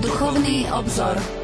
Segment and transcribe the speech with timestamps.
[0.00, 1.35] Duchovný obzor.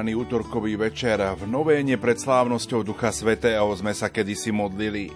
[0.00, 5.12] Požehnaný útorkový večer v novéne pred slávnosťou Ducha Svetého sme sa kedysi modlili.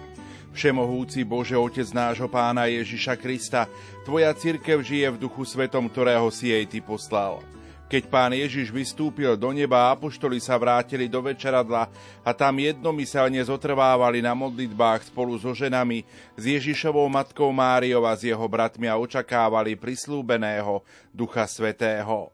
[0.52, 3.65] Všemohúci Bože Otec nášho Pána Ježiša Krista,
[4.05, 7.41] Tvoja církev žije v Duchu Svetom, ktorého si jej Ty poslal.
[7.88, 11.88] Keď Pán Ježiš vystúpil do neba, apoštoli sa vrátili do večeradla
[12.21, 16.05] a tam jednomyselne zotrvávali na modlitbách spolu so ženami,
[16.37, 22.34] s Ježišovou matkou Máriou a s jeho bratmi a očakávali prislúbeného Ducha Svetého.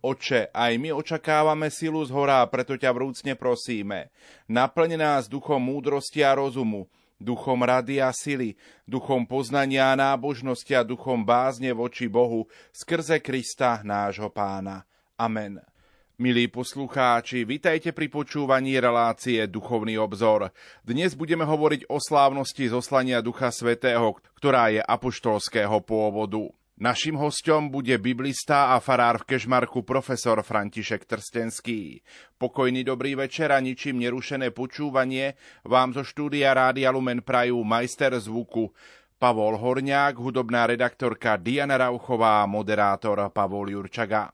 [0.00, 4.08] Oče, aj my očakávame silu z hora, preto ťa vrúcne prosíme.
[4.48, 6.88] Naplň nás duchom múdrosti a rozumu,
[7.20, 8.56] duchom rady a sily,
[8.88, 14.88] duchom poznania a nábožnosti a duchom bázne voči Bohu skrze Krista nášho pána.
[15.20, 15.60] Amen.
[16.20, 20.52] Milí poslucháči, vitajte pri počúvaní relácie Duchovný obzor.
[20.84, 26.52] Dnes budeme hovoriť o slávnosti zoslania Ducha Svetého, ktorá je apoštolského pôvodu.
[26.80, 32.00] Naším hostom bude biblista a farár v Kežmarku profesor František Trstenský.
[32.40, 35.36] Pokojný dobrý večer a ničím nerušené počúvanie
[35.68, 38.72] vám zo štúdia Rádia Lumen prajú majster zvuku
[39.20, 44.32] Pavol Horňák, hudobná redaktorka Diana Rauchová a moderátor Pavol Jurčaga.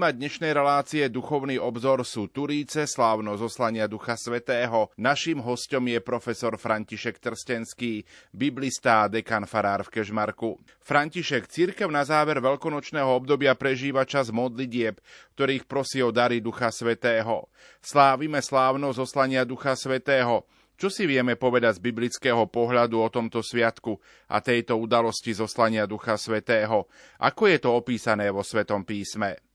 [0.00, 4.88] Téma dnešnej relácie Duchovný obzor sú Turíce, slávno zoslania Ducha Svetého.
[4.96, 10.56] Naším hostom je profesor František Trstenský, biblista a dekan farár v Kežmarku.
[10.80, 14.96] František, církev na záver veľkonočného obdobia prežíva čas modlitieb,
[15.36, 17.52] ktorých prosí o dary Ducha Svetého.
[17.84, 20.48] Slávime slávno zoslania Ducha Svetého.
[20.80, 24.00] Čo si vieme povedať z biblického pohľadu o tomto sviatku
[24.32, 26.88] a tejto udalosti zoslania Ducha Svetého?
[27.20, 29.49] Ako je to opísané vo Svetom písme?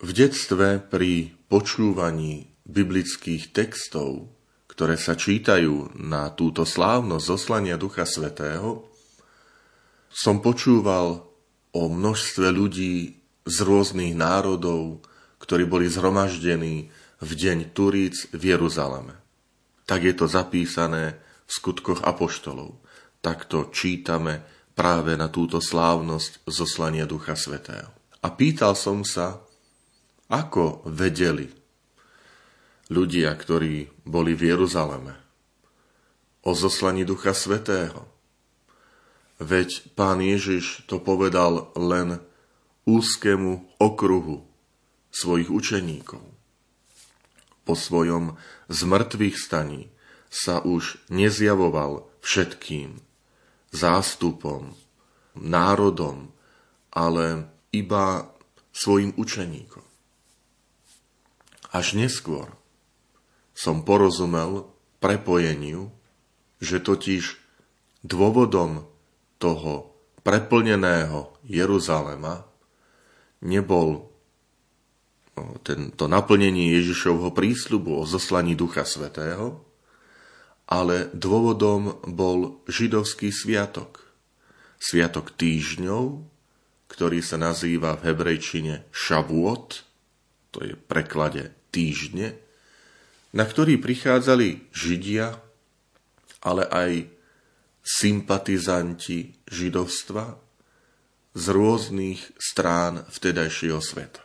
[0.00, 4.32] V detstve pri počúvaní biblických textov,
[4.64, 8.88] ktoré sa čítajú na túto slávnosť zoslania Ducha Svetého,
[10.08, 11.28] som počúval
[11.76, 15.04] o množstve ľudí z rôznych národov,
[15.36, 16.88] ktorí boli zhromaždení
[17.20, 19.20] v deň Turíc v Jeruzaleme.
[19.84, 22.80] Tak je to zapísané v skutkoch apoštolov.
[23.20, 24.40] Takto čítame
[24.72, 27.92] práve na túto slávnosť zoslania Ducha Svetého.
[28.24, 29.44] A pýtal som sa,
[30.30, 31.50] ako vedeli
[32.86, 35.14] ľudia, ktorí boli v Jeruzaleme
[36.46, 38.06] o zoslaní Ducha Svetého?
[39.42, 42.22] Veď pán Ježiš to povedal len
[42.86, 44.46] úzkému okruhu
[45.10, 46.22] svojich učeníkov.
[47.66, 48.38] Po svojom
[48.70, 49.90] zmrtvých staní
[50.30, 53.02] sa už nezjavoval všetkým
[53.74, 54.78] zástupom,
[55.34, 56.30] národom,
[56.94, 58.30] ale iba
[58.70, 59.89] svojim učeníkom.
[61.70, 62.50] Až neskôr
[63.54, 64.66] som porozumel
[64.98, 65.94] prepojeniu,
[66.58, 67.38] že totiž
[68.02, 68.90] dôvodom
[69.38, 69.94] toho
[70.26, 72.42] preplneného Jeruzalema
[73.40, 74.10] nebol
[75.38, 79.62] no, tento naplnenie Ježišovho prísľubu o zoslaní Ducha Svetého,
[80.66, 84.10] ale dôvodom bol židovský sviatok.
[84.80, 86.24] Sviatok týždňov,
[86.90, 89.86] ktorý sa nazýva v hebrejčine Shavuot,
[90.50, 92.36] to je preklade týždne,
[93.30, 95.38] na ktorý prichádzali Židia,
[96.42, 96.92] ale aj
[97.80, 100.36] sympatizanti židovstva
[101.34, 104.22] z rôznych strán vtedajšieho sveta.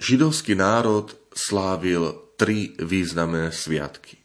[0.00, 4.16] Židovský národ slávil tri významné sviatky.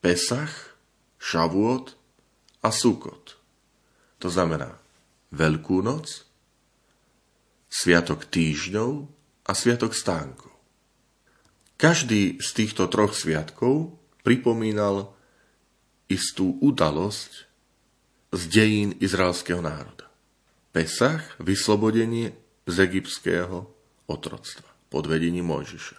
[0.00, 0.80] Pesach,
[1.20, 1.92] Šavuot
[2.64, 3.36] a Sukot.
[4.24, 4.80] To znamená
[5.28, 6.24] Veľkú noc,
[7.68, 8.90] Sviatok týždňov
[9.44, 10.57] a Sviatok stánkov.
[11.78, 13.94] Každý z týchto troch sviatkov
[14.26, 15.14] pripomínal
[16.10, 17.46] istú udalosť
[18.34, 20.10] z dejín izraelského národa.
[20.74, 22.34] Pesach, vyslobodenie
[22.66, 23.70] z egyptského
[24.10, 25.98] otroctva pod vedením Mojžiša.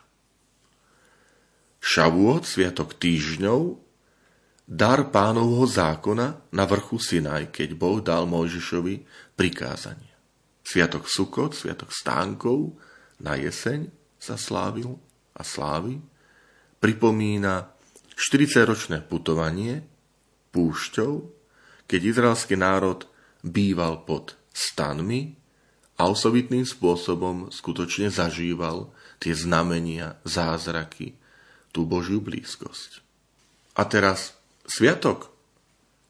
[1.80, 3.80] Šavuot, sviatok týždňov,
[4.68, 9.08] dar pánovho zákona na vrchu Sinaj, keď Boh dal Mojžišovi
[9.40, 10.12] prikázanie.
[10.60, 12.76] Sviatok Sukot, sviatok stánkov
[13.24, 13.88] na jeseň
[14.20, 15.00] sa slávil
[15.40, 16.04] a slávy,
[16.84, 17.72] pripomína
[18.20, 19.88] 40-ročné putovanie
[20.52, 21.14] púšťou,
[21.88, 23.08] keď izraelský národ
[23.42, 25.40] býval pod stanmi
[25.96, 28.92] a osobitným spôsobom skutočne zažíval
[29.24, 31.16] tie znamenia, zázraky,
[31.72, 33.04] tú Božiu blízkosť.
[33.80, 34.36] A teraz
[34.68, 35.32] sviatok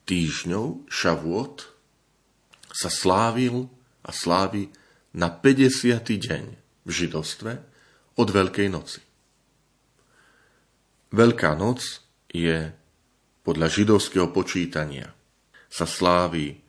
[0.10, 1.70] týždňov, šavôd,
[2.74, 3.70] sa slávil
[4.06, 4.74] a slávi
[5.14, 6.02] na 50.
[6.06, 6.44] deň
[6.86, 7.52] v židovstve
[8.18, 9.09] od Veľkej noci.
[11.10, 12.70] Veľká noc je
[13.42, 15.10] podľa židovského počítania
[15.66, 16.62] sa slávi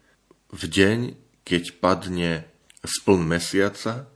[0.49, 0.99] v deň,
[1.45, 2.49] keď padne
[2.81, 4.09] spln mesiaca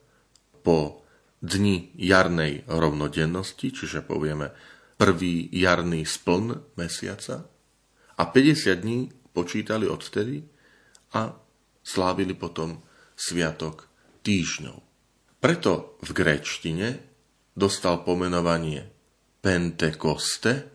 [0.64, 1.04] po
[1.44, 4.48] dni jarnej rovnodennosti, čiže povieme
[4.96, 7.44] prvý jarný spln mesiaca
[8.16, 10.40] a 50 dní počítali odvtedy
[11.12, 11.36] a
[11.84, 12.80] slávili potom
[13.12, 13.92] sviatok
[14.24, 14.78] týždňov.
[15.36, 17.04] Preto v gréčtine
[17.52, 18.93] dostal pomenovanie
[19.44, 20.72] Pentekoste,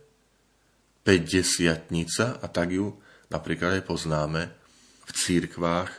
[1.01, 1.89] 50
[2.38, 2.94] a tak ju
[3.33, 4.42] napríklad aj poznáme
[5.10, 5.89] v církvách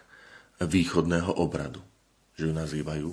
[0.62, 1.82] východného obradu,
[2.38, 3.10] že ju nazývajú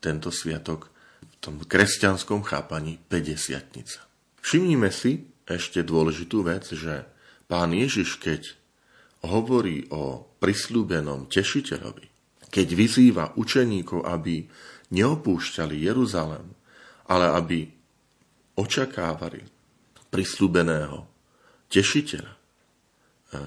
[0.00, 0.88] tento sviatok
[1.20, 4.00] v tom kresťanskom chápaní 50
[4.40, 7.04] Všimnime si ešte dôležitú vec, že
[7.44, 8.48] pán Ježiš, keď
[9.28, 12.06] hovorí o prislúbenom tešiteľovi,
[12.48, 14.48] keď vyzýva učeníkov, aby
[14.88, 16.48] neopúšťali Jeruzalem,
[17.12, 17.75] ale aby
[18.56, 19.44] očakávali
[20.08, 21.04] prislúbeného
[21.68, 22.38] tešiteľa, e,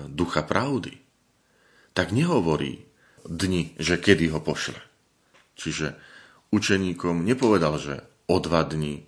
[0.09, 0.93] ducha pravdy,
[1.97, 2.85] tak nehovorí
[3.25, 4.79] dni, že kedy ho pošle.
[5.59, 5.97] Čiže
[6.53, 7.95] učeníkom nepovedal, že
[8.29, 9.03] o dva dní,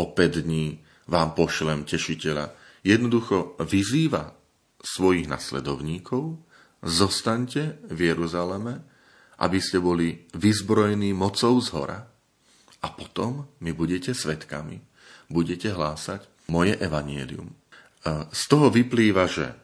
[0.00, 2.50] o päť dní vám pošlem tešiteľa.
[2.82, 4.32] Jednoducho vyzýva
[4.80, 6.40] svojich nasledovníkov,
[6.84, 8.84] zostaňte v Jeruzaleme,
[9.40, 12.00] aby ste boli vyzbrojení mocou z hora
[12.84, 14.76] a potom mi budete svetkami,
[15.28, 17.52] budete hlásať moje evanielium.
[18.30, 19.56] Z toho vyplýva, že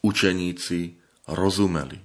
[0.00, 0.96] učeníci
[1.28, 2.00] rozumeli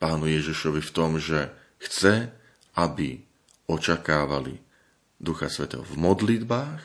[0.00, 2.32] pánu Ježišovi v tom, že chce,
[2.80, 3.20] aby
[3.68, 4.56] očakávali
[5.20, 6.82] Ducha Svetého v modlitbách,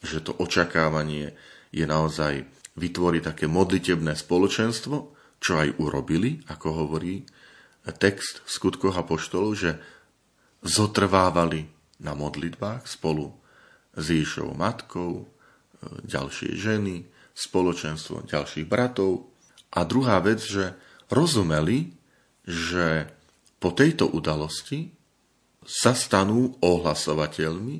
[0.00, 1.36] že to očakávanie
[1.74, 2.46] je naozaj
[2.78, 4.96] vytvoriť také modlitebné spoločenstvo,
[5.36, 7.26] čo aj urobili, ako hovorí
[8.00, 9.76] text v skutkoch a poštolov, že
[10.64, 11.68] zotrvávali
[12.00, 13.34] na modlitbách spolu
[13.96, 15.26] s Ježišovou matkou,
[16.04, 19.28] ďalšie ženy, spoločenstvo ďalších bratov.
[19.76, 20.72] A druhá vec, že
[21.12, 21.92] rozumeli,
[22.46, 23.10] že
[23.60, 24.88] po tejto udalosti
[25.66, 27.76] sa stanú ohlasovateľmi,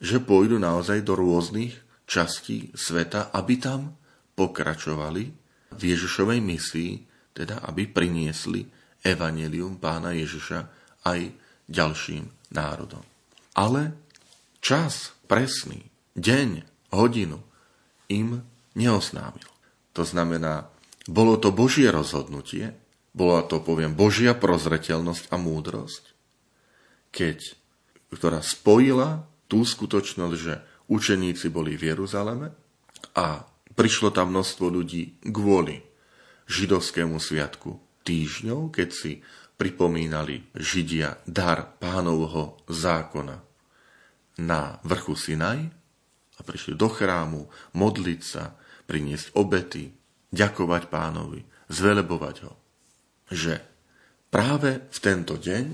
[0.00, 3.96] že pôjdu naozaj do rôznych častí sveta, aby tam
[4.36, 5.24] pokračovali
[5.76, 6.92] v Ježišovej misii,
[7.32, 8.66] teda aby priniesli
[9.00, 10.58] evanelium pána Ježiša
[11.08, 11.20] aj
[11.70, 13.04] ďalším národom.
[13.56, 13.94] Ale
[14.60, 17.40] čas presný, deň, hodinu
[18.12, 18.44] im
[18.76, 19.48] neoznámil.
[19.96, 20.70] To znamená,
[21.10, 22.76] bolo to Božie rozhodnutie,
[23.10, 26.14] bola to, poviem, Božia prozreteľnosť a múdrosť,
[27.10, 27.58] keď,
[28.14, 32.54] ktorá spojila tú skutočnosť, že učeníci boli v Jeruzaleme
[33.18, 33.42] a
[33.74, 35.82] prišlo tam množstvo ľudí kvôli
[36.46, 39.12] židovskému sviatku týždňov, keď si
[39.58, 43.49] pripomínali Židia dar pánovho zákona
[44.40, 45.68] na vrchu Sinaj
[46.36, 47.44] a prišli do chrámu
[47.76, 48.56] modliť sa,
[48.88, 49.92] priniesť obety,
[50.32, 52.60] ďakovať pánovi, zvelebovať ho
[53.30, 53.62] že
[54.28, 55.64] práve v tento deň,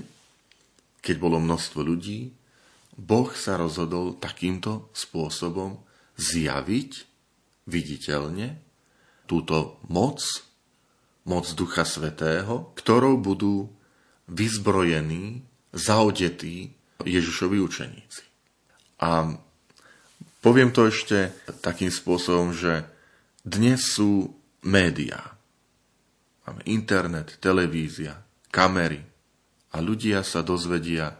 [1.01, 2.31] keď bolo množstvo ľudí,
[2.97, 5.81] Boh sa rozhodol takýmto spôsobom
[6.17, 6.91] zjaviť
[7.69, 8.57] viditeľne
[9.29, 10.21] túto moc,
[11.27, 13.69] moc Ducha Svetého, ktorou budú
[14.29, 15.45] vyzbrojení,
[15.75, 16.73] zaodetí
[17.05, 18.26] Ježišovi učeníci.
[18.97, 19.29] A
[20.41, 22.85] poviem to ešte takým spôsobom, že
[23.45, 24.33] dnes sú
[24.65, 25.37] médiá.
[26.47, 29.03] Máme internet, televízia, kamery
[29.75, 31.19] a ľudia sa dozvedia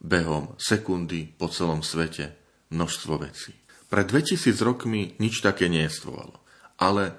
[0.00, 2.32] behom sekundy po celom svete
[2.72, 3.52] množstvo vecí.
[3.90, 6.38] Pred 2000 rokmi nič také neestvovalo.
[6.78, 7.18] Ale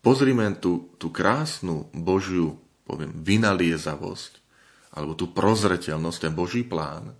[0.00, 2.56] pozrime tú, tú krásnu Božiu,
[2.88, 4.40] poviem, vynaliezavosť,
[4.96, 7.14] alebo tú prozreteľnosť, ten Boží plán,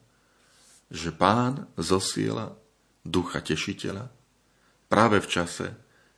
[0.91, 2.59] že pán zosiela
[3.07, 4.11] ducha tešiteľa
[4.91, 5.67] práve v čase,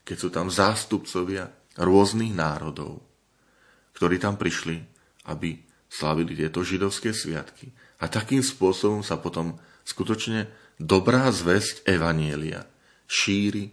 [0.02, 3.04] keď sú tam zástupcovia rôznych národov,
[3.94, 4.80] ktorí tam prišli,
[5.28, 7.70] aby slavili tieto židovské sviatky.
[8.00, 10.50] A takým spôsobom sa potom skutočne
[10.80, 12.66] dobrá zväzť Evanielia
[13.06, 13.70] šíri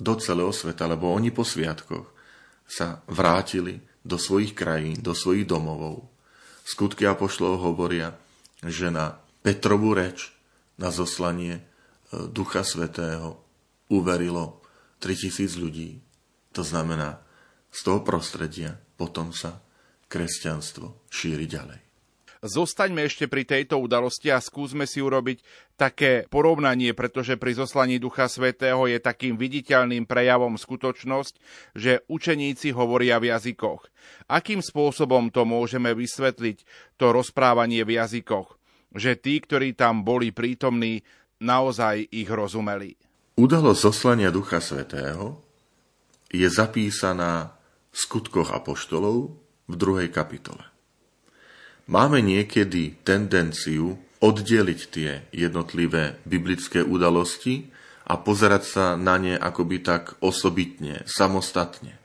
[0.00, 2.08] do celého sveta, lebo oni po sviatkoch
[2.64, 6.08] sa vrátili do svojich krajín, do svojich domovov.
[6.64, 8.16] Skutky Apoštolov hovoria,
[8.64, 10.36] že na Petrovú reč,
[10.80, 11.62] na zoslanie e,
[12.32, 13.40] Ducha Svetého
[13.92, 14.64] uverilo
[15.04, 16.00] 3000 ľudí.
[16.56, 17.20] To znamená,
[17.68, 19.60] z toho prostredia potom sa
[20.10, 21.80] kresťanstvo šíri ďalej.
[22.40, 25.44] Zostaňme ešte pri tejto udalosti a skúsme si urobiť
[25.76, 31.34] také porovnanie, pretože pri zoslaní Ducha Svetého je takým viditeľným prejavom skutočnosť,
[31.76, 33.92] že učeníci hovoria v jazykoch.
[34.24, 36.64] Akým spôsobom to môžeme vysvetliť,
[36.96, 38.59] to rozprávanie v jazykoch?
[38.90, 41.02] Že tí, ktorí tam boli prítomní,
[41.40, 42.98] naozaj ich rozumeli.
[43.40, 45.40] Udalosť zoslania Ducha Svetého
[46.28, 47.56] je zapísaná
[47.90, 49.32] v skutkoch apoštolov
[49.70, 50.62] v druhej kapitole.
[51.90, 57.72] Máme niekedy tendenciu oddeliť tie jednotlivé biblické udalosti
[58.06, 61.96] a pozerať sa na ne akoby tak osobitne, samostatne.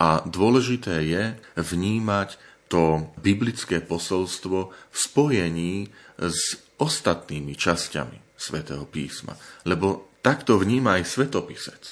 [0.00, 1.22] A dôležité je
[1.54, 9.38] vnímať to biblické posolstvo v spojení s ostatnými časťami svätého písma.
[9.64, 11.82] Lebo takto vníma aj svetopisec.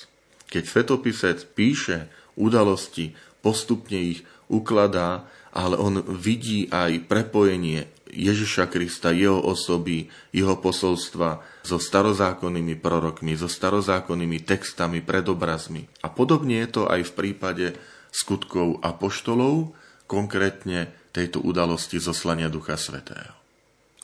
[0.51, 9.39] Keď svetopisec píše udalosti, postupne ich ukladá ale on vidí aj prepojenie Ježiša Krista, jeho
[9.39, 15.87] osoby, jeho posolstva so starozákonnými prorokmi, so starozákonnými textami, predobrazmi.
[16.03, 17.67] A podobne je to aj v prípade
[18.11, 19.79] skutkov apoštolov,
[20.15, 23.35] konkrétne tejto udalosti zoslania Ducha Svetého.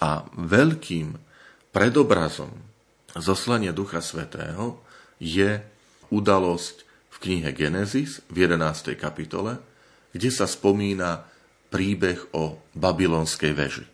[0.03, 1.15] A veľkým
[1.71, 2.51] predobrazom
[3.15, 4.83] zoslania Ducha Svetého
[5.23, 5.63] je
[6.11, 6.77] udalosť
[7.15, 8.99] v knihe Genesis v 11.
[8.99, 9.63] kapitole,
[10.11, 11.31] kde sa spomína
[11.71, 13.87] príbeh o babylonskej veži.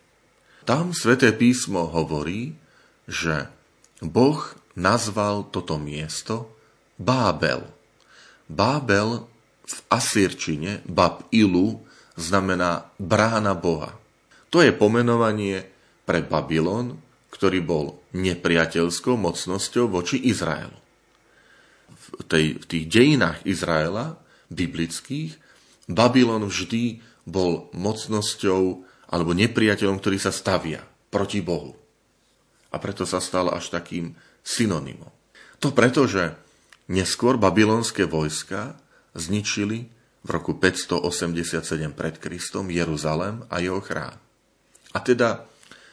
[0.64, 2.56] Tam sväté písmo hovorí,
[3.04, 3.52] že
[4.00, 4.40] Boh
[4.72, 6.48] nazval toto miesto
[6.96, 7.60] Bábel.
[8.48, 9.28] Bábel
[9.66, 11.85] v asírčine, Bab Ilu,
[12.16, 13.94] znamená brána Boha.
[14.50, 15.68] To je pomenovanie
[16.08, 16.96] pre Babylon,
[17.28, 20.76] ktorý bol nepriateľskou mocnosťou voči Izraelu.
[22.16, 24.16] V, tej, v tých dejinách Izraela,
[24.48, 25.36] biblických,
[25.86, 30.82] Babylon vždy bol mocnosťou alebo nepriateľom, ktorý sa stavia
[31.12, 31.76] proti Bohu.
[32.72, 35.10] A preto sa stal až takým synonymom.
[35.62, 36.34] To preto, že
[36.90, 38.78] neskôr babylonské vojska
[39.14, 39.90] zničili
[40.26, 44.18] v roku 587 pred Kristom Jeruzalem a jeho chrám.
[44.90, 45.46] A teda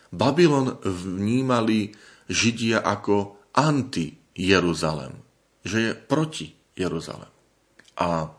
[0.09, 1.93] Babylon vnímali
[2.25, 5.13] Židia ako anti-Jeruzalem,
[5.61, 7.29] že je proti Jeruzalem.
[8.01, 8.33] A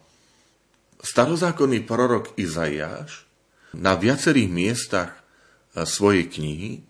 [1.04, 3.28] Starozákonný prorok Izaiáš
[3.76, 6.80] na viacerých miestach e, svojej knihy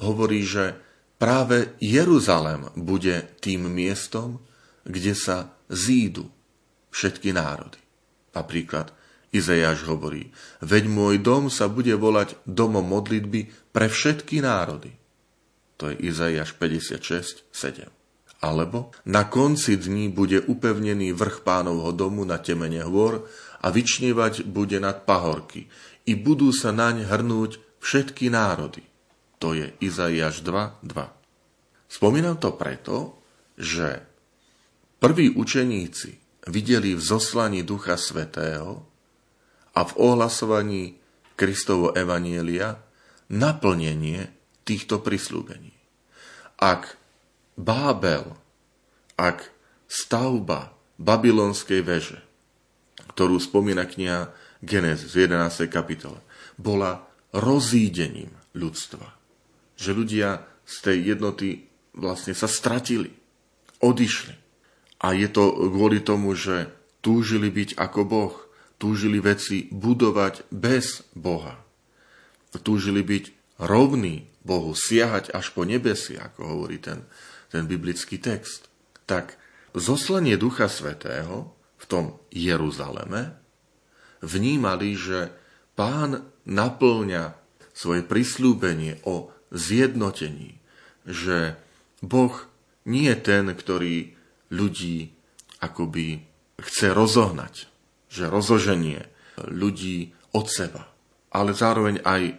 [0.00, 0.72] hovorí, že
[1.20, 4.40] práve Jeruzalem bude tým miestom,
[4.88, 6.32] kde sa zídu
[6.88, 7.76] všetky národy.
[8.38, 8.94] Napríklad
[9.34, 10.30] Izaiáš hovorí,
[10.62, 14.94] veď môj dom sa bude volať domom modlitby pre všetky národy.
[15.78, 17.90] To je Izaiáš 56, 7.
[18.38, 23.26] Alebo na konci dní bude upevnený vrch pánovho domu na temene hôr
[23.58, 25.66] a vyčnievať bude nad pahorky.
[26.06, 28.86] I budú sa naň hrnúť všetky národy.
[29.42, 30.86] To je Izaiáš 2.2.
[31.90, 33.18] Spomínam to preto,
[33.58, 34.02] že
[35.02, 38.88] prví učeníci videli v zoslaní Ducha Svetého
[39.76, 40.96] a v ohlasovaní
[41.36, 42.80] Kristovo Evanielia
[43.28, 44.32] naplnenie
[44.64, 45.76] týchto prislúbení.
[46.58, 46.96] Ak
[47.54, 48.34] Bábel,
[49.20, 49.52] ak
[49.86, 52.18] stavba babylonskej veže
[53.18, 54.30] ktorú spomína kniha
[54.62, 55.66] Genesis v 11.
[55.66, 56.22] kapitole,
[56.54, 57.02] bola
[57.34, 59.10] rozídením ľudstva.
[59.74, 61.66] Že ľudia z tej jednoty
[61.98, 63.10] vlastne sa stratili,
[63.82, 64.37] odišli.
[64.98, 68.34] A je to kvôli tomu, že túžili byť ako Boh,
[68.78, 71.58] túžili veci budovať bez Boha.
[72.62, 73.24] Túžili byť
[73.62, 77.06] rovní Bohu, siahať až po nebesi, ako hovorí ten,
[77.52, 78.66] ten biblický text.
[79.06, 79.38] Tak
[79.76, 83.38] zoslanie Ducha Svetého v tom Jeruzaleme
[84.24, 85.30] vnímali, že
[85.78, 87.38] pán naplňa
[87.70, 90.58] svoje prislúbenie o zjednotení,
[91.06, 91.54] že
[92.02, 92.34] Boh
[92.82, 94.17] nie je ten, ktorý
[94.52, 95.12] ľudí
[95.62, 96.22] akoby
[96.58, 97.68] chce rozohnať,
[98.08, 99.06] že rozoženie
[99.46, 100.90] ľudí od seba,
[101.30, 102.36] ale zároveň aj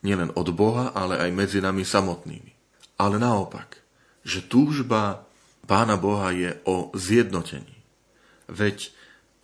[0.00, 2.52] nielen od Boha, ale aj medzi nami samotnými.
[2.96, 3.80] Ale naopak,
[4.24, 5.24] že túžba
[5.68, 7.78] Pána Boha je o zjednotení.
[8.50, 8.90] Veď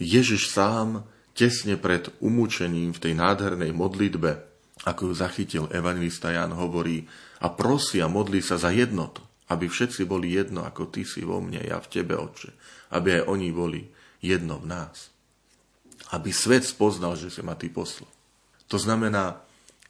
[0.03, 4.47] Ježiš sám tesne pred umúčením v tej nádhernej modlitbe
[4.87, 7.03] ako ju zachytil evangelista Jan, hovorí
[7.43, 11.39] a prosí a modlí sa za jednotu, aby všetci boli jedno, ako ty si vo
[11.39, 12.51] mne, ja v tebe, oče,
[12.95, 13.83] aby aj oni boli
[14.19, 15.11] jedno v nás.
[16.11, 18.11] Aby svet spoznal, že si ma ty poslal.
[18.67, 19.39] To znamená,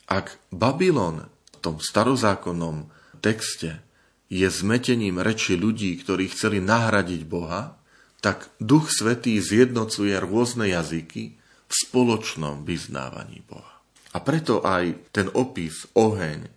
[0.06, 2.92] ak Babylon v tom starozákonnom
[3.24, 3.80] texte
[4.28, 7.78] je zmetením reči ľudí, ktorí chceli nahradiť Boha,
[8.20, 11.36] tak Duch Svetý zjednocuje rôzne jazyky
[11.66, 13.80] v spoločnom vyznávaní Boha.
[14.12, 16.48] A preto aj ten opis, oheň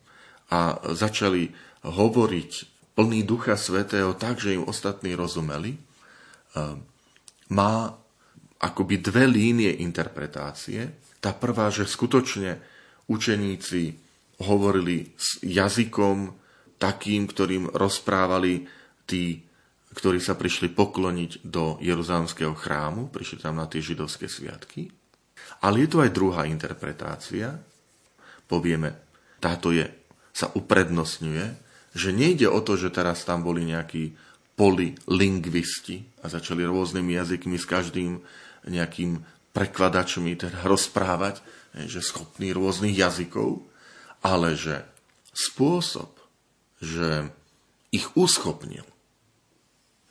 [0.50, 1.52] a začali
[1.86, 2.52] hovoriť
[3.00, 5.80] plný Ducha Svetého tak, že im ostatní rozumeli, e,
[7.56, 7.96] má
[8.60, 11.00] akoby dve línie interpretácie.
[11.24, 12.60] Tá prvá, že skutočne
[13.08, 13.96] učeníci
[14.44, 16.36] hovorili s jazykom
[16.76, 18.68] takým, ktorým rozprávali
[19.08, 19.48] tí,
[19.96, 24.92] ktorí sa prišli pokloniť do Jeruzalemského chrámu, prišli tam na tie židovské sviatky.
[25.64, 27.64] Ale je tu aj druhá interpretácia.
[28.44, 28.92] Povieme,
[29.40, 29.88] táto je,
[30.36, 34.14] sa uprednostňuje, že nejde o to, že teraz tam boli nejakí
[34.60, 38.20] polilingvisti a začali rôznymi jazykmi s každým
[38.68, 39.24] nejakým
[39.56, 41.40] prekladačmi teda rozprávať,
[41.88, 43.64] že schopní rôznych jazykov,
[44.20, 44.84] ale že
[45.32, 46.12] spôsob,
[46.84, 47.32] že
[47.90, 48.86] ich uschopnil,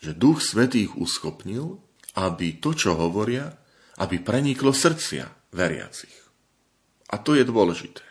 [0.00, 1.78] že Duch Svetý ich uschopnil,
[2.18, 3.54] aby to, čo hovoria,
[3.98, 6.14] aby preniklo srdcia veriacich.
[7.12, 8.04] A to je dôležité.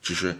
[0.00, 0.36] Čiže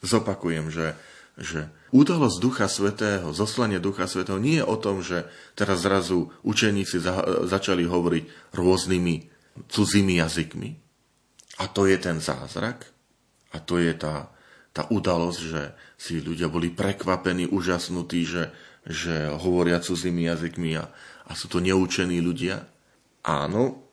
[0.00, 0.96] zopakujem, že,
[1.36, 6.96] že udalosť Ducha Svetého, zoslanie Ducha Svetého nie je o tom, že teraz zrazu učeníci
[6.98, 9.14] za, začali hovoriť rôznymi
[9.68, 10.70] cudzími jazykmi.
[11.60, 12.88] A to je ten zázrak.
[13.52, 14.32] A to je tá,
[14.72, 15.62] tá udalosť, že
[16.00, 18.48] si ľudia boli prekvapení, úžasnutí, že,
[18.88, 20.88] že hovoria cudzími jazykmi a,
[21.28, 22.64] a sú to neučení ľudia.
[23.22, 23.84] Áno,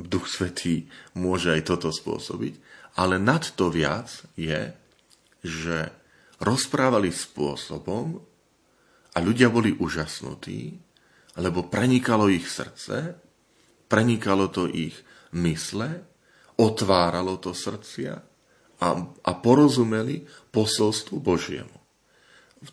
[0.00, 2.56] Duch Svetý môže aj toto spôsobiť,
[2.96, 4.08] ale nad to viac
[4.40, 4.72] je,
[5.44, 5.92] že
[6.40, 8.16] rozprávali spôsobom
[9.12, 10.80] a ľudia boli úžasnutí,
[11.38, 13.14] lebo prenikalo ich srdce,
[13.86, 14.96] prenikalo to ich
[15.36, 16.02] mysle,
[16.56, 18.14] otváralo to srdcia
[18.80, 21.76] a, a porozumeli posolstvu Božiemu.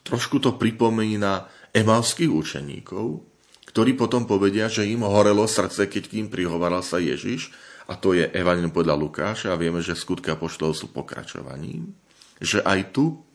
[0.03, 3.23] Trošku to pripomína emalských učeníkov,
[3.71, 7.51] ktorí potom povedia, že im horelo srdce, keď kým prihovaral sa Ježiš,
[7.87, 11.95] a to je Evangelium podľa Lukáša a vieme, že skutky apoštolov sú pokračovaním,
[12.43, 13.26] že aj tu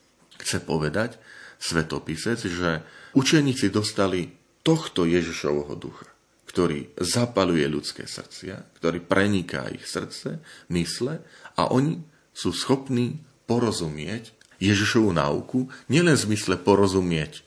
[0.43, 1.17] chce povedať
[1.63, 2.83] svetopisec, že
[3.15, 4.35] učeníci dostali
[4.67, 6.11] tohto Ježišovho ducha,
[6.51, 10.43] ktorý zapaluje ľudské srdcia, ktorý preniká ich srdce,
[10.75, 11.23] mysle
[11.55, 12.03] a oni
[12.35, 17.43] sú schopní porozumieť Ježišovu náuku, nielen v zmysle porozumieť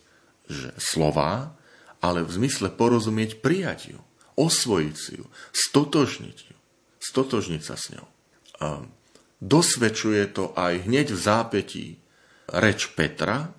[0.46, 1.58] že slová,
[2.02, 4.00] ale v zmysle porozumieť, prijať ju,
[4.38, 6.58] osvojiť si ju, stotožniť ju,
[7.02, 8.08] stotožniť sa s ňou.
[8.62, 8.68] A
[9.42, 11.86] dosvedčuje to aj hneď v zápetí
[12.52, 13.50] reč Petra.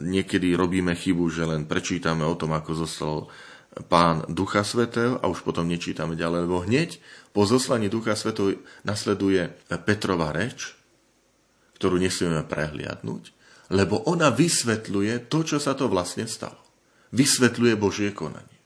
[0.00, 3.16] Niekedy robíme chybu, že len prečítame o tom, ako zostal
[3.88, 7.00] pán Ducha Svetého a už potom nečítame ďalej, lebo hneď
[7.32, 9.52] po zoslaní Ducha Svetého nasleduje
[9.84, 10.76] Petrova reč,
[11.80, 13.32] ktorú nesmieme prehliadnúť,
[13.72, 16.62] lebo ona vysvetľuje to, čo sa to vlastne stalo
[17.12, 18.58] vysvetľuje Božie konanie.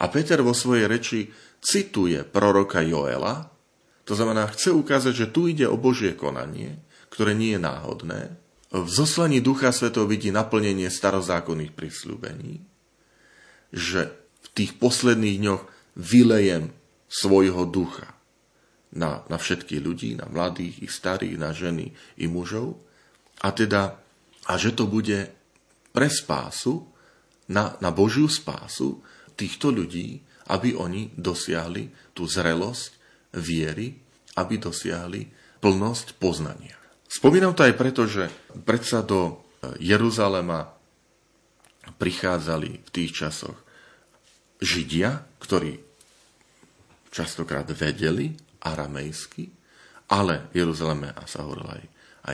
[0.00, 3.50] A Peter vo svojej reči cituje proroka Joela,
[4.06, 6.78] to znamená, chce ukázať, že tu ide o Božie konanie,
[7.10, 8.20] ktoré nie je náhodné.
[8.74, 12.58] V zoslaní Ducha Svetov vidí naplnenie starozákonných prisľúbení,
[13.70, 14.10] že
[14.42, 15.62] v tých posledných dňoch
[15.94, 16.74] vylejem
[17.06, 18.18] svojho ducha
[18.90, 22.74] na, na všetkých ľudí, na mladých, i starých, na ženy, i mužov.
[23.46, 23.94] A teda,
[24.50, 25.30] a že to bude
[25.94, 26.90] pre spásu,
[27.46, 29.04] na, na Božiu spásu
[29.38, 30.18] týchto ľudí,
[30.50, 32.90] aby oni dosiahli tú zrelosť
[33.38, 33.94] viery,
[34.34, 35.30] aby dosiahli
[35.62, 36.83] plnosť poznania.
[37.14, 38.26] Spomínam to aj preto, že
[38.66, 39.46] predsa do
[39.78, 40.66] Jeruzalema
[41.94, 43.54] prichádzali v tých časoch
[44.58, 45.78] Židia, ktorí
[47.14, 48.34] častokrát vedeli
[48.66, 49.46] aramejsky,
[50.10, 51.84] ale v Jeruzaleme sa hovoril aj,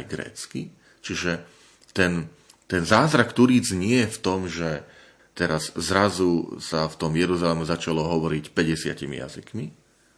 [0.01, 0.73] aj grécky.
[1.05, 1.45] Čiže
[1.93, 2.33] ten,
[2.65, 4.81] ten zázrak Turíc nie v tom, že
[5.37, 9.67] teraz zrazu sa v tom Jeruzalemu začalo hovoriť 50 jazykmi,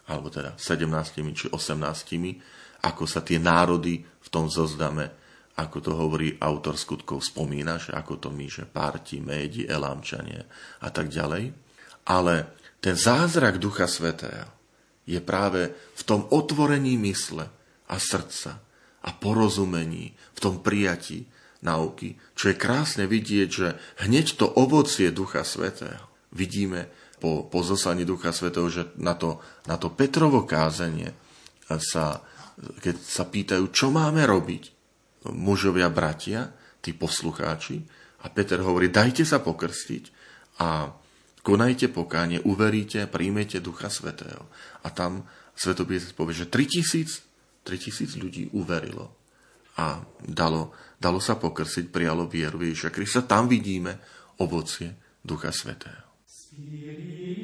[0.06, 0.86] alebo teda 17
[1.34, 2.38] či 18,
[2.82, 5.10] ako sa tie národy v tom zozdame,
[5.58, 10.48] ako to hovorí autor skutkov, spomínaš, ako to my, že Parti, Médi, Elámčanie
[10.80, 11.52] a tak ďalej.
[12.08, 12.34] Ale
[12.82, 14.50] ten zázrak Ducha Svetého
[15.06, 17.46] je práve v tom otvorení mysle
[17.86, 18.58] a srdca
[19.02, 21.26] a porozumení, v tom prijatí
[21.62, 23.68] nauky, čo je krásne vidieť, že
[24.02, 26.88] hneď to ovocie Ducha Svetého vidíme
[27.20, 31.14] po, po Ducha Svetého, že na to, na to Petrovo kázenie
[31.78, 32.24] sa,
[32.56, 34.62] keď sa pýtajú, čo máme robiť,
[35.32, 36.50] mužovia, bratia,
[36.82, 37.82] tí poslucháči,
[38.22, 40.04] a Peter hovorí, dajte sa pokrstiť
[40.62, 40.86] a
[41.42, 44.46] konajte pokánie, uveríte, príjmete Ducha Svetého.
[44.86, 45.26] A tam
[45.58, 49.10] Svetopísec povie, že 3000, 3000 ľudí uverilo
[49.76, 50.70] a dalo,
[51.02, 53.26] dalo sa pokrstiť, prijalo vieru Ježiša Krista.
[53.26, 53.98] Tam vidíme
[54.38, 56.12] ovocie Ducha Svetého.
[56.22, 57.41] Spiritus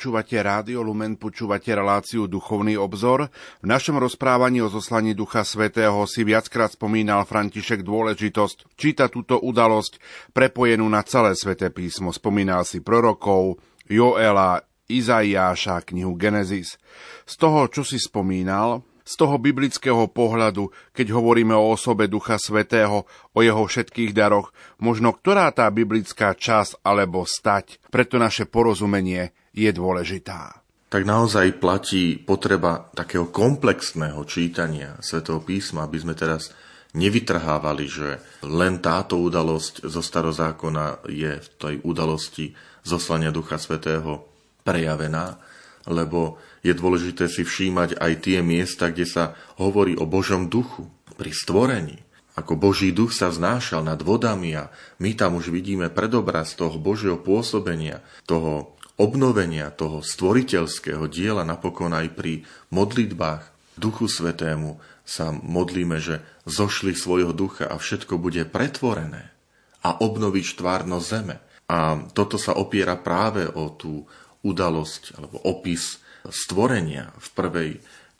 [0.00, 3.28] Počúvate Rádio Lumen, počúvate reláciu Duchovný obzor.
[3.60, 10.00] V našom rozprávaní o zoslaní Ducha Svetého si viackrát spomínal František dôležitosť číta túto udalosť
[10.32, 12.16] prepojenú na celé Sveté písmo.
[12.16, 13.60] Spomínal si prorokov,
[13.92, 16.80] Joela, Izaiáša, knihu Genesis.
[17.28, 23.04] Z toho, čo si spomínal, z toho biblického pohľadu, keď hovoríme o osobe Ducha Svetého,
[23.36, 29.70] o jeho všetkých daroch, možno ktorá tá biblická časť alebo stať, preto naše porozumenie je
[29.70, 30.62] dôležitá.
[30.90, 36.50] Tak naozaj platí potreba takého komplexného čítania Svetého písma, aby sme teraz
[36.98, 44.26] nevytrhávali, že len táto udalosť zo starozákona je v tej udalosti zoslania Ducha Svetého
[44.66, 45.38] prejavená,
[45.86, 51.30] lebo je dôležité si všímať aj tie miesta, kde sa hovorí o Božom duchu pri
[51.30, 52.02] stvorení.
[52.34, 57.20] Ako Boží duch sa vznášal nad vodami a my tam už vidíme predobraz toho Božieho
[57.20, 63.48] pôsobenia, toho obnovenia toho stvoriteľského diela napokon aj pri modlitbách
[63.80, 64.76] Duchu Svetému
[65.08, 69.32] sa modlíme, že zošli svojho ducha a všetko bude pretvorené
[69.80, 71.40] a obnoviť štvárno zeme.
[71.72, 74.04] A toto sa opiera práve o tú
[74.44, 77.70] udalosť alebo opis stvorenia v prvej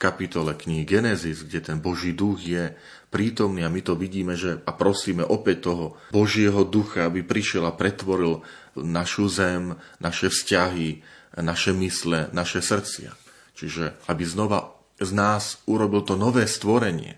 [0.01, 2.73] kapitole knihy Genesis, kde ten Boží duch je
[3.13, 7.77] prítomný a my to vidíme, že a prosíme opäť toho Božieho ducha, aby prišiel a
[7.77, 8.41] pretvoril
[8.77, 11.03] našu zem, naše vzťahy,
[11.39, 13.11] naše mysle, naše srdcia.
[13.55, 17.17] Čiže aby znova z nás urobil to nové stvorenie,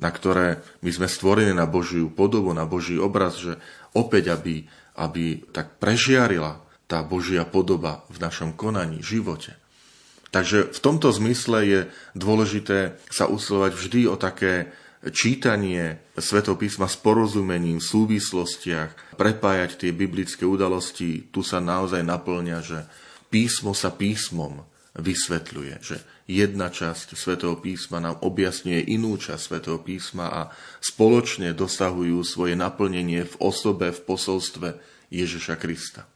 [0.00, 3.56] na ktoré my sme stvorení na Božiu podobu, na Boží obraz, že
[3.94, 4.66] opäť, aby,
[4.98, 6.60] aby tak prežiarila
[6.90, 9.56] tá Božia podoba v našom konaní, živote.
[10.32, 11.80] Takže v tomto zmysle je
[12.16, 14.72] dôležité sa usilovať vždy o také
[15.10, 22.78] čítanie svetopísma s porozumením v súvislostiach, prepájať tie biblické udalosti, tu sa naozaj naplňa, že
[23.26, 24.62] písmo sa písmom
[24.94, 25.96] vysvetľuje, že
[26.28, 30.42] jedna časť svätého písma nám objasňuje inú časť svätého písma a
[30.84, 34.78] spoločne dosahujú svoje naplnenie v osobe, v posolstve
[35.10, 36.06] Ježiša Krista.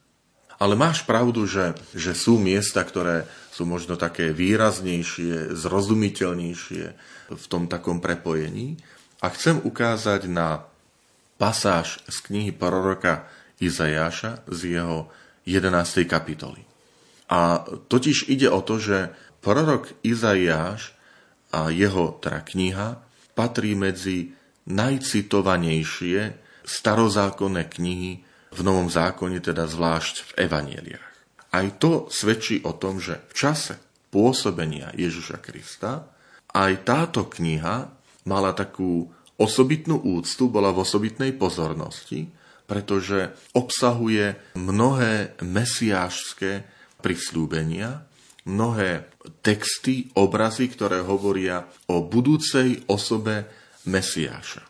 [0.57, 7.67] Ale máš pravdu, že, že sú miesta, ktoré sú možno také výraznejšie, zrozumiteľnejšie v tom
[7.67, 8.79] takom prepojení.
[9.23, 10.67] A chcem ukázať na
[11.37, 15.09] pasáž z knihy proroka Izajáša z jeho
[15.45, 16.05] 11.
[16.05, 16.61] kapitoly.
[17.27, 19.11] A totiž ide o to, že
[19.41, 20.93] prorok Izajáš
[21.51, 22.87] a jeho teda kniha
[23.33, 24.35] patrí medzi
[24.67, 26.35] najcitovanejšie
[26.67, 28.11] starozákonné knihy
[28.51, 31.07] v Novom zákone, teda zvlášť v Evanieliach.
[31.55, 33.79] Aj to svedčí o tom, že v čase
[34.11, 36.11] pôsobenia Ježiša Krista
[36.57, 37.93] aj táto kniha
[38.25, 39.05] mala takú
[39.37, 42.25] osobitnú úctu, bola v osobitnej pozornosti,
[42.65, 46.65] pretože obsahuje mnohé mesiášské
[46.99, 48.03] prislúbenia,
[48.49, 49.07] mnohé
[49.45, 53.47] texty, obrazy, ktoré hovoria o budúcej osobe
[53.87, 54.67] Mesiáša.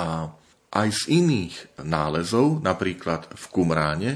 [0.00, 0.26] A
[0.70, 4.12] aj z iných nálezov, napríklad v Kumráne,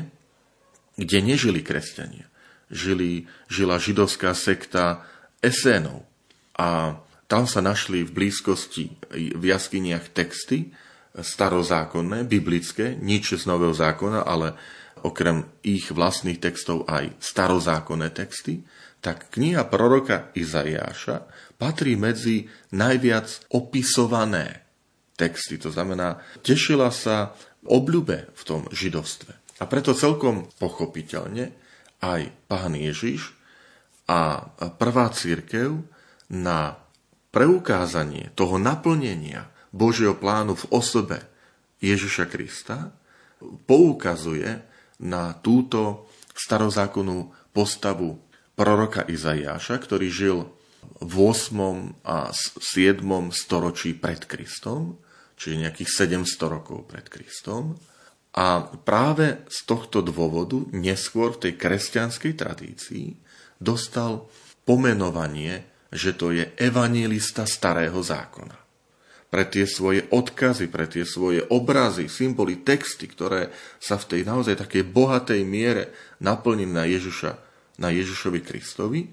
[0.94, 2.30] kde nežili kresťania.
[2.70, 5.02] Žili, žila židovská sekta
[5.42, 6.03] Esénov.
[6.54, 10.70] A tam sa našli v blízkosti v jaskyniach texty
[11.14, 14.58] starozákonné, biblické, nič z nového zákona, ale
[15.06, 18.66] okrem ich vlastných textov aj starozákonné texty,
[18.98, 21.28] tak kniha proroka Izajáša
[21.60, 24.64] patrí medzi najviac opisované
[25.14, 25.60] texty.
[25.60, 27.36] To znamená, tešila sa
[27.68, 29.60] obľube v tom židovstve.
[29.62, 31.54] A preto celkom pochopiteľne
[32.02, 33.36] aj pán Ježiš
[34.10, 35.93] a prvá církev
[36.30, 36.80] na
[37.34, 41.18] preukázanie toho naplnenia Božieho plánu v osobe
[41.82, 42.94] Ježiša Krista
[43.66, 44.62] poukazuje
[45.02, 48.22] na túto starozákonnú postavu
[48.54, 50.38] proroka Izajáša, ktorý žil
[51.02, 52.06] v 8.
[52.06, 53.02] a 7.
[53.34, 55.02] storočí pred Kristom
[55.34, 55.90] čiže nejakých
[56.24, 57.74] 700 rokov pred Kristom.
[58.34, 63.06] A práve z tohto dôvodu neskôr v tej kresťanskej tradícii
[63.62, 64.26] dostal
[64.66, 65.62] pomenovanie,
[65.94, 68.58] že to je evangelista starého zákona.
[69.30, 74.58] Pre tie svoje odkazy, pre tie svoje obrazy, symboly, texty, ktoré sa v tej naozaj
[74.58, 77.32] takej bohatej miere naplnili na Ježiša,
[77.78, 79.10] na Ježišovi Kristovi,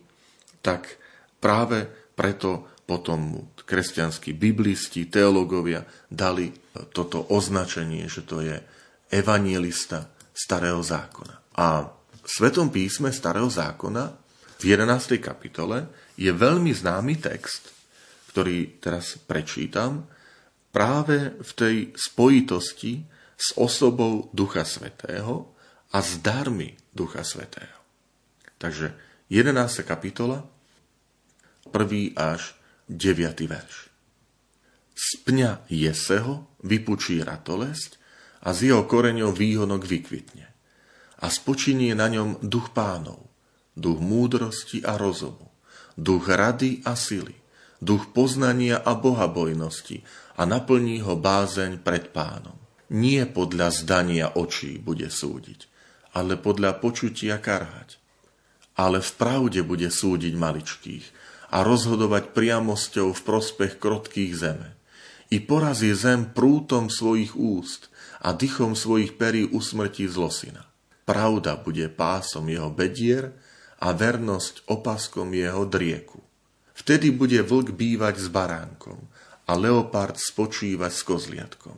[0.61, 0.97] tak
[1.41, 6.53] práve preto potom kresťanskí biblisti, teológovia dali
[6.93, 8.57] toto označenie, že to je
[9.09, 11.55] evangelista starého zákona.
[11.57, 11.87] A
[12.21, 14.20] v Svetom písme starého zákona
[14.61, 15.17] v 11.
[15.17, 17.73] kapitole je veľmi známy text,
[18.29, 20.05] ktorý teraz prečítam,
[20.69, 23.01] práve v tej spojitosti
[23.33, 25.49] s osobou Ducha Svetého
[25.89, 27.73] a s darmi Ducha Svetého.
[28.61, 28.93] Takže
[29.33, 29.81] 11.
[29.81, 30.45] kapitola,
[31.73, 32.13] 1.
[32.13, 32.53] až
[32.85, 33.49] 9.
[33.49, 33.89] verš.
[34.93, 37.97] Z pňa Jeseho vypučí ratolesť
[38.45, 40.45] a z jeho koreňov výhonok vykvitne.
[41.17, 43.30] A spočinie na ňom duch pánov,
[43.81, 45.49] duch múdrosti a rozumu,
[45.97, 47.33] duch rady a sily,
[47.81, 50.05] duch poznania a bohabojnosti
[50.37, 52.55] a naplní ho bázeň pred pánom.
[52.93, 55.65] Nie podľa zdania očí bude súdiť,
[56.13, 57.97] ale podľa počutia karhať.
[58.77, 61.05] Ale v pravde bude súdiť maličkých
[61.51, 64.69] a rozhodovať priamosťou v prospech krotkých zeme.
[65.31, 67.87] I porazí zem prútom svojich úst
[68.19, 70.67] a dychom svojich perí usmrtí zlosina.
[71.07, 73.31] Pravda bude pásom jeho bedier
[73.81, 76.21] a vernosť opaskom jeho drieku.
[76.77, 78.97] Vtedy bude vlk bývať s baránkom
[79.49, 81.77] a leopard spočívať s kozliatkom.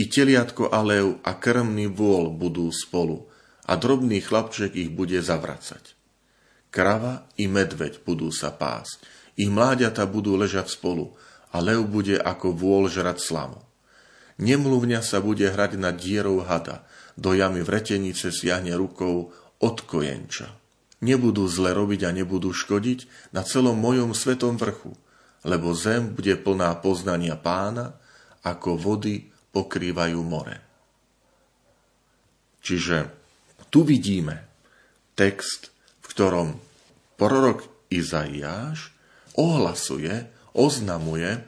[0.00, 3.28] I teliatko a lev a krmný vôl budú spolu
[3.68, 5.96] a drobný chlapček ich bude zavracať.
[6.70, 9.02] Krava i medveď budú sa pásť.
[9.34, 11.16] Ich mláďata budú ležať spolu
[11.50, 13.60] a lev bude ako vôľ žrať slamu.
[14.40, 16.86] Nemluvňa sa bude hrať na dierou hada,
[17.20, 20.59] do jamy vretenice siahne rukou od kojenča.
[21.00, 24.92] Nebudú zle robiť a nebudú škodiť na celom mojom svetom vrchu,
[25.44, 27.96] lebo zem bude plná poznania pána,
[28.44, 30.56] ako vody pokrývajú more.
[32.60, 33.08] Čiže
[33.72, 34.44] tu vidíme
[35.16, 35.72] text,
[36.04, 36.48] v ktorom
[37.16, 38.92] prorok Izaiáš
[39.36, 40.12] ohlasuje,
[40.52, 41.40] oznamuje,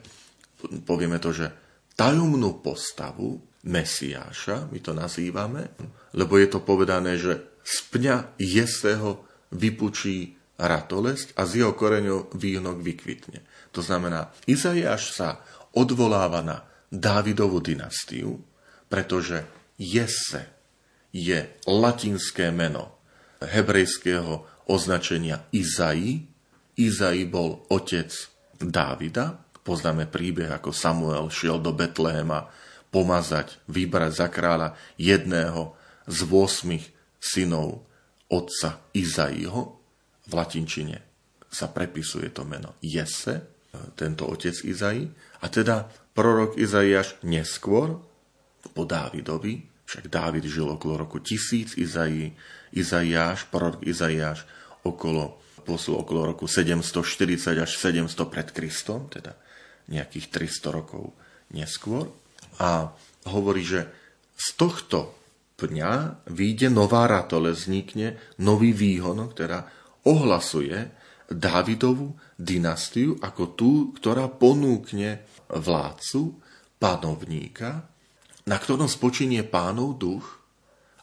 [0.85, 1.53] povieme to, že
[1.93, 5.71] tajomnú postavu Mesiáša, my to nazývame,
[6.17, 12.77] lebo je to povedané, že z pňa Jeseho vypučí ratolesť a z jeho koreňov výhnok
[12.81, 13.39] vykvitne.
[13.73, 15.41] To znamená, Izaiáš sa
[15.73, 16.57] odvoláva na
[16.93, 18.37] Dávidovú dynastiu,
[18.85, 19.49] pretože
[19.81, 20.45] Jesse
[21.09, 23.01] je latinské meno
[23.41, 26.29] hebrejského označenia Izai.
[26.77, 28.13] Izai bol otec
[28.61, 29.41] Dávida.
[29.65, 32.53] Poznáme príbeh, ako Samuel šiel do Betlehema
[32.93, 35.73] pomazať, vybrať za kráľa jedného
[36.05, 36.77] z 8
[37.17, 37.89] synov
[38.33, 39.61] otca Izaiho.
[40.25, 40.97] V latinčine
[41.53, 45.05] sa prepisuje to meno Jesse, tento otec Izai.
[45.43, 45.85] A teda
[46.17, 48.01] prorok Izaiáš neskôr,
[48.73, 52.31] po Dávidovi, však Dávid žil okolo roku 1000, Izai,
[52.73, 54.47] Izaiáš, prorok Izaiáš
[54.87, 59.35] okolo, posul okolo roku 740 až 700 pred Kristom, teda
[59.91, 61.11] nejakých 300 rokov
[61.51, 62.07] neskôr.
[62.57, 62.95] A
[63.27, 63.91] hovorí, že
[64.39, 65.13] z tohto
[65.59, 69.65] pňa vyjde nová ratole, vznikne nový výhon, ktorá
[70.03, 76.37] ohlasuje Dávidovú dynastiu ako tú, ktorá ponúkne vládcu,
[76.77, 77.87] panovníka,
[78.43, 80.25] na ktorom spočinie pánov duch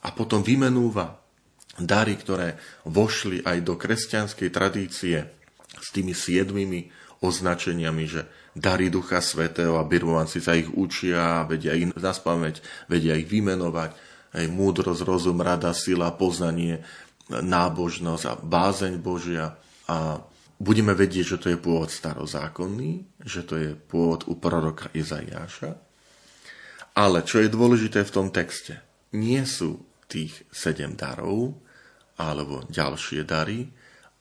[0.05, 1.17] a potom vymenúva
[1.81, 5.17] dary, ktoré vošli aj do kresťanskej tradície
[5.81, 6.93] s tými siedmými
[7.25, 8.21] označeniami, že
[8.53, 14.45] dary Ducha Svetého a birmovanci sa ich učia, vedia ich naspamäť, vedia ich vymenovať, aj
[14.47, 16.83] múdrosť, rozum, rada, sila, poznanie,
[17.31, 19.55] nábožnosť a bázeň Božia.
[19.87, 20.19] A
[20.61, 25.75] budeme vedieť, že to je pôvod starozákonný, že to je pôvod u proroka Izaiáša.
[26.91, 28.83] Ale čo je dôležité v tom texte,
[29.15, 29.79] nie sú
[30.11, 31.55] tých sedem darov
[32.19, 33.71] alebo ďalšie dary,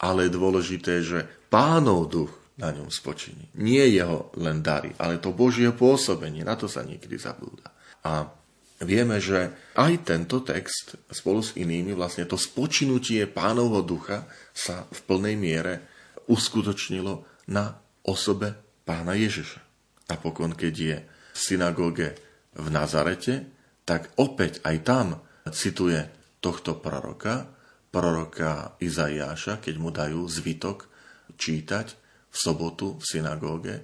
[0.01, 3.51] ale je dôležité, že pánov duch na ňom spočiní.
[3.59, 7.69] Nie jeho len dary, ale to Božie pôsobenie, na to sa niekedy zabúda.
[8.07, 8.25] A
[8.81, 14.25] vieme, že aj tento text spolu s inými, vlastne to spočinutie pánovho ducha
[14.57, 15.75] sa v plnej miere
[16.29, 19.61] uskutočnilo na osobe pána Ježiša.
[20.11, 22.09] Napokon, keď je v synagóge
[22.57, 23.47] v Nazarete,
[23.87, 25.07] tak opäť aj tam
[25.51, 26.01] cituje
[26.43, 27.47] tohto proroka,
[27.91, 30.89] proroka Izaiáša, keď mu dajú zvytok
[31.37, 31.87] čítať
[32.31, 33.75] v sobotu v synagóge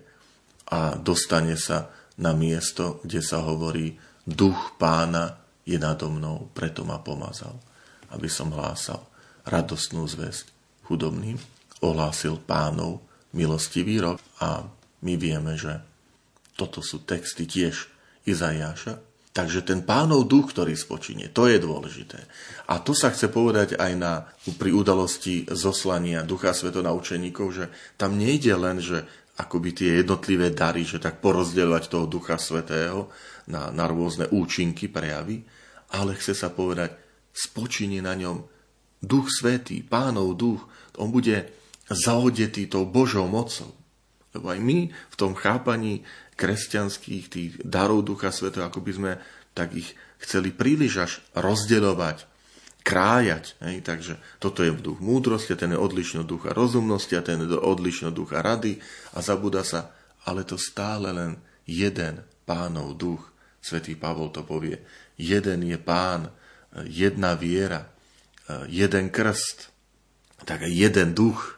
[0.70, 6.98] a dostane sa na miesto, kde sa hovorí Duch pána je nado mnou, preto ma
[6.98, 7.54] pomazal,
[8.10, 9.06] aby som hlásal
[9.46, 10.50] radostnú zväzť
[10.86, 11.38] chudobným
[11.82, 13.02] ohlásil pánov
[13.34, 14.66] milostivý rok a
[15.02, 15.78] my vieme, že
[16.56, 17.92] toto sú texty tiež
[18.26, 18.98] Izajáša.
[19.36, 22.24] Takže ten pánov duch, ktorý spočinie, to je dôležité.
[22.72, 24.24] A to sa chce povedať aj na,
[24.56, 27.64] pri udalosti zoslania Ducha Sveto na učeníkov, že
[28.00, 29.04] tam nejde len, že
[29.36, 33.12] akoby tie jednotlivé dary, že tak porozdeľovať toho Ducha Svetého
[33.46, 35.42] na, na rôzne účinky, prejavy,
[35.94, 36.94] ale chce sa povedať,
[37.30, 38.42] spočinie na ňom
[39.02, 40.64] Duch Svetý, pánov duch,
[40.96, 41.46] on bude
[41.86, 43.70] zaodetý tou Božou mocou.
[44.34, 46.02] Lebo aj my v tom chápaní
[46.36, 49.12] kresťanských tých darov Ducha Svetého, ako by sme
[49.56, 52.28] tak ich chceli príliš až rozdeľovať,
[52.84, 53.56] krájať.
[53.64, 53.76] Hej?
[53.82, 58.12] Takže toto je duch múdrosti, ten je odlišný od ducha rozumnosti a ten je odlišný
[58.12, 58.78] od ducha rady
[59.16, 59.90] a zabúda sa,
[60.28, 63.35] ale to stále len jeden pánov duch.
[63.66, 64.78] Svetý Pavol to povie.
[65.18, 66.30] Jeden je pán,
[66.86, 67.90] jedna viera,
[68.70, 69.74] jeden krst,
[70.46, 71.56] tak jeden duch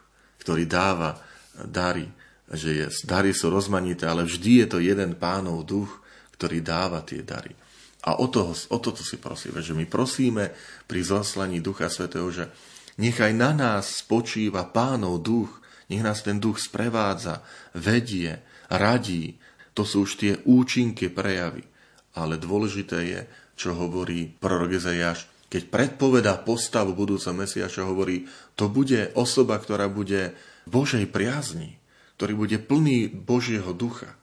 [0.49, 1.21] ktorý dáva
[1.61, 2.09] dary,
[2.49, 6.01] že je, dary sú rozmanité, ale vždy je to jeden pánov duch,
[6.41, 7.53] ktorý dáva tie dary.
[8.01, 10.49] A o, toho, o toto si prosíme, že my prosíme
[10.89, 12.49] pri zaslaní Ducha Svetého, že
[12.97, 15.51] nechaj na nás spočíva pánov duch,
[15.85, 17.45] nech nás ten duch sprevádza,
[17.77, 18.41] vedie,
[18.73, 19.37] radí.
[19.77, 21.68] To sú už tie účinky, prejavy.
[22.17, 23.19] Ale dôležité je,
[23.59, 30.37] čo hovorí prorok Ezajáš, keď predpovedá postavu budúceho Mesiaša, hovorí, to bude osoba, ktorá bude
[30.69, 31.81] Božej priazni,
[32.15, 34.13] ktorý bude plný Božieho ducha.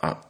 [0.00, 0.24] A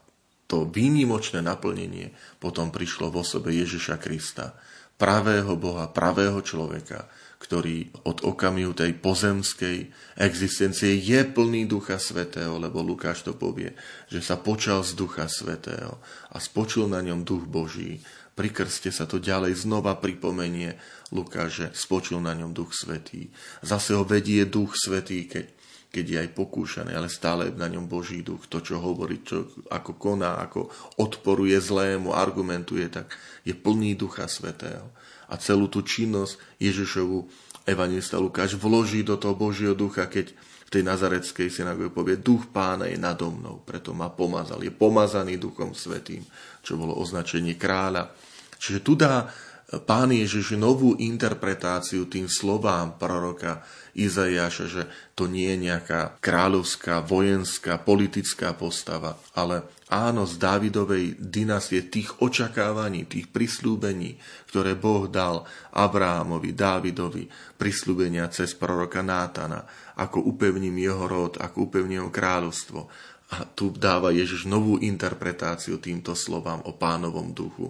[0.50, 4.58] to výnimočné naplnenie potom prišlo v osobe Ježiša Krista,
[4.98, 7.08] pravého Boha, pravého človeka,
[7.42, 9.90] ktorý od okamihu tej pozemskej
[10.22, 13.74] existencie je plný Ducha Svetého, lebo Lukáš to povie,
[14.06, 15.98] že sa počal z Ducha Svetého
[16.30, 17.98] a spočul na ňom Duch Boží
[18.32, 20.80] pri krste sa to ďalej znova pripomenie
[21.12, 23.28] Lukáš, že spočil na ňom Duch Svetý.
[23.60, 25.52] Zase ho vedie Duch Svetý, keď,
[25.92, 28.48] keď je aj pokúšaný, ale stále je na ňom Boží duch.
[28.48, 33.12] To, čo hovorí, čo, ako koná, ako odporuje zlému, argumentuje, tak
[33.44, 34.88] je plný Ducha Svetého.
[35.32, 37.24] A celú tú činnosť Ježišovu
[37.64, 40.36] evangelista Lukáš vloží do toho Božieho ducha, keď
[40.68, 44.60] v tej nazareckej synagóge povie, duch pána je nado mnou, preto ma pomazal.
[44.60, 46.24] Je pomazaný duchom svetým,
[46.60, 48.12] čo bolo označenie kráľa.
[48.56, 49.28] Čiže tu dá
[49.80, 53.64] pán Ježiš novú interpretáciu tým slovám proroka
[53.96, 54.82] Izajaša, že
[55.16, 63.04] to nie je nejaká kráľovská, vojenská, politická postava, ale áno, z Dávidovej dynastie tých očakávaní,
[63.04, 64.16] tých prislúbení,
[64.48, 65.44] ktoré Boh dal
[65.76, 67.28] Abrámovi, Dávidovi,
[67.60, 69.68] prislúbenia cez proroka Nátana,
[70.00, 72.80] ako upevním jeho rod, ako upevním jeho kráľovstvo.
[73.32, 77.68] A tu dáva Ježiš novú interpretáciu týmto slovám o pánovom duchu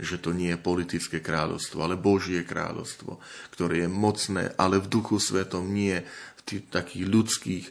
[0.00, 3.20] že to nie je politické kráľovstvo, ale Božie kráľovstvo,
[3.52, 7.64] ktoré je mocné, ale v duchu svetom nie v tých takých ľudských,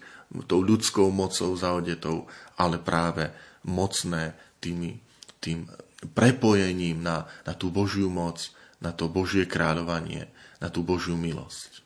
[0.46, 3.34] tou ľudskou mocou zaodetou, ale práve
[3.66, 5.00] mocné tými,
[5.44, 5.68] tým
[6.16, 10.32] prepojením na, na tú Božiu moc, na to Božie kráľovanie,
[10.64, 11.84] na tú Božiu milosť.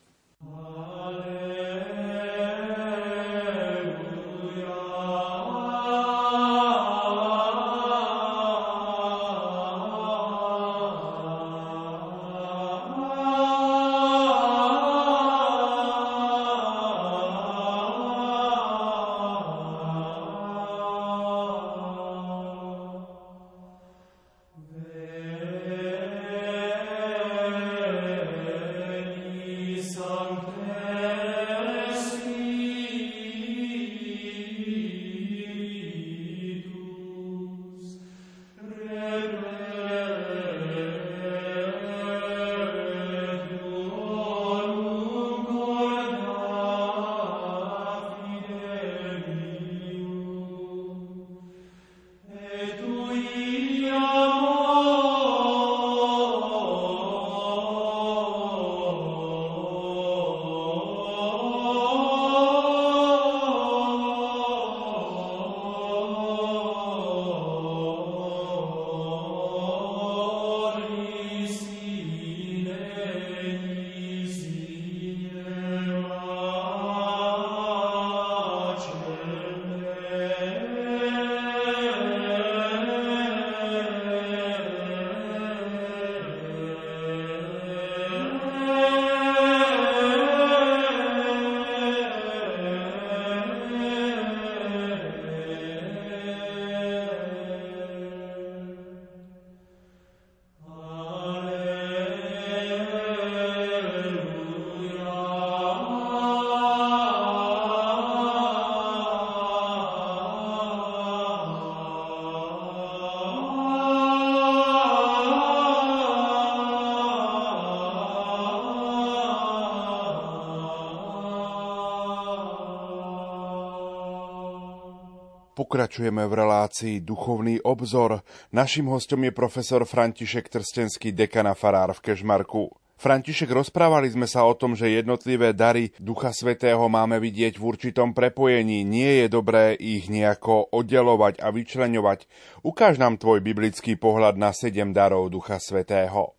[125.93, 128.25] Pokračujeme v relácii Duchovný obzor.
[128.49, 132.73] Našim hostom je profesor František Trstenský, dekana farár v Kežmarku.
[132.97, 138.17] František, rozprávali sme sa o tom, že jednotlivé dary Ducha Svetého máme vidieť v určitom
[138.17, 138.81] prepojení.
[138.81, 142.25] Nie je dobré ich nejako oddelovať a vyčleňovať.
[142.65, 146.33] Ukáž nám tvoj biblický pohľad na sedem darov Ducha Svetého.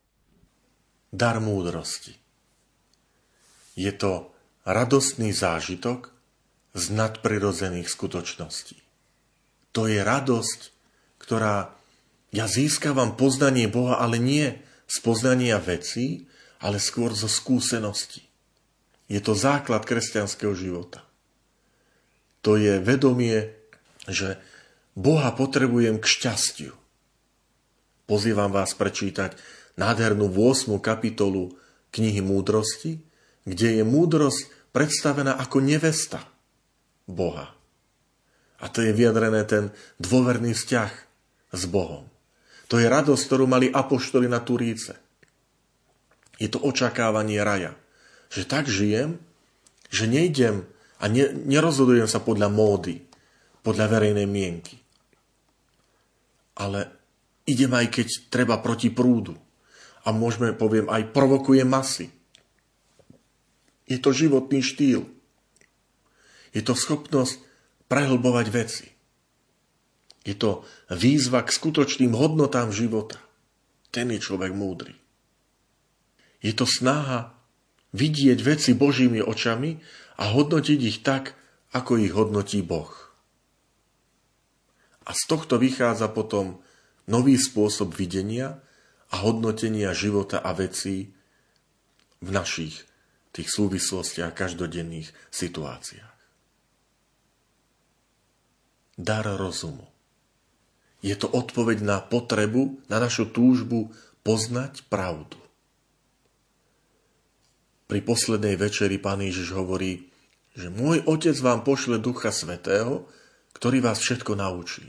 [1.15, 2.19] Dar múdrosti.
[3.79, 4.35] Je to
[4.67, 6.11] radostný zážitok
[6.75, 8.83] z nadprirodzených skutočností.
[9.75, 10.61] To je radosť,
[11.19, 11.75] ktorá
[12.31, 14.55] ja získavam poznanie Boha, ale nie
[14.87, 16.31] z poznania vecí,
[16.63, 18.23] ale skôr zo skúsenosti.
[19.11, 21.05] Je to základ kresťanského života.
[22.45, 23.53] To je vedomie,
[24.05, 24.37] že
[24.95, 26.73] Boha potrebujem k šťastiu.
[28.05, 29.35] Pozývam vás prečítať
[29.81, 30.77] nádhernú 8.
[30.79, 31.57] kapitolu
[31.91, 33.01] knihy Múdrosti,
[33.49, 36.21] kde je múdrosť predstavená ako nevesta
[37.09, 37.54] Boha.
[38.65, 39.69] A to je vyjadrené ten
[40.01, 40.93] dôverný vzťah
[41.53, 42.09] s Bohom.
[42.73, 44.97] To je radosť, ktorú mali apoštoli na Turíce.
[46.41, 47.77] Je to očakávanie raja.
[48.33, 49.21] Že tak žijem,
[49.93, 50.65] že nejdem
[50.99, 53.05] a ne, nerozhodujem sa podľa módy,
[53.61, 54.81] podľa verejnej mienky.
[56.57, 56.89] Ale
[57.45, 59.37] idem aj keď treba proti prúdu.
[60.05, 62.09] A môžeme, poviem, aj provokuje masy.
[63.85, 65.05] Je to životný štýl.
[66.57, 67.45] Je to schopnosť
[67.89, 68.87] prehlbovať veci.
[70.25, 73.21] Je to výzva k skutočným hodnotám života.
[73.95, 74.99] ten je človek múdry.
[76.43, 77.39] Je to snaha
[77.95, 79.79] vidieť veci Božími očami
[80.19, 81.39] a hodnotiť ich tak,
[81.71, 82.91] ako ich hodnotí Boh.
[85.05, 86.59] A z tohto vychádza potom
[87.07, 88.59] nový spôsob videnia
[89.13, 91.15] a hodnotenia života a vecí
[92.25, 92.83] v našich
[93.31, 96.14] tých súvislostiach a každodenných situáciách.
[98.95, 99.91] Dar rozumu.
[101.05, 103.93] Je to odpoveď na potrebu, na našu túžbu
[104.25, 105.37] poznať pravdu.
[107.85, 110.09] Pri poslednej večeri pán Ježiš hovorí,
[110.57, 113.05] že môj otec vám pošle Ducha Svetého,
[113.53, 114.89] ktorý vás všetko naučí.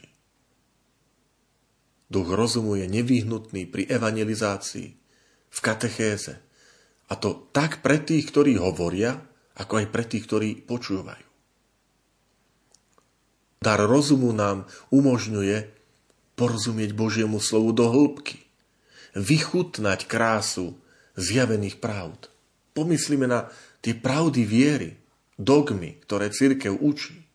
[2.07, 4.89] Duch rozumu je nevyhnutný pri evangelizácii,
[5.55, 6.37] v katechéze.
[7.09, 9.17] A to tak pre tých, ktorí hovoria,
[9.57, 11.24] ako aj pre tých, ktorí počúvajú.
[13.65, 15.73] Dar rozumu nám umožňuje
[16.37, 18.45] porozumieť Božiemu slovu do hĺbky,
[19.17, 20.77] vychutnať krásu
[21.17, 22.29] zjavených pravd.
[22.77, 23.49] Pomyslíme na
[23.81, 25.01] tie pravdy viery,
[25.41, 27.25] dogmy, ktoré církev učí.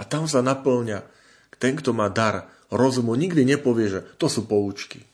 [0.00, 1.04] A tam sa naplňa
[1.60, 5.04] ten, kto má dar rozumu, nikdy nepovie, že to sú poučky.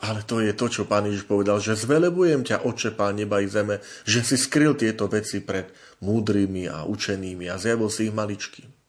[0.00, 3.52] Ale to je to, čo pán Ježiš povedal, že zvelebujem ťa, oče, pán neba i
[3.52, 5.68] zeme, že si skryl tieto veci pred
[6.00, 8.79] múdrymi a učenými a zjavil si ich maličky.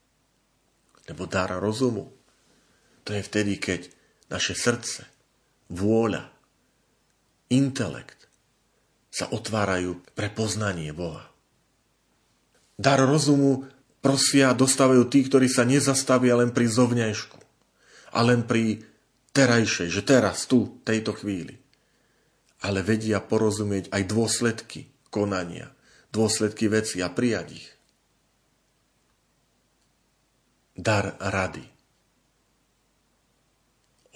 [1.12, 2.08] Lebo dar rozumu,
[3.04, 3.92] to je vtedy, keď
[4.32, 5.04] naše srdce,
[5.68, 6.32] vôľa,
[7.52, 8.32] intelekt
[9.12, 11.28] sa otvárajú pre poznanie Boha.
[12.80, 13.68] Dar rozumu
[14.00, 17.40] prosia dostávajú tí, ktorí sa nezastavia len pri zovňajšku
[18.16, 18.88] a len pri
[19.36, 21.60] terajšej, že teraz, tu, tejto chvíli.
[22.64, 25.76] Ale vedia porozumieť aj dôsledky konania,
[26.16, 27.68] dôsledky veci a prijať ich.
[30.82, 31.62] Dar rady.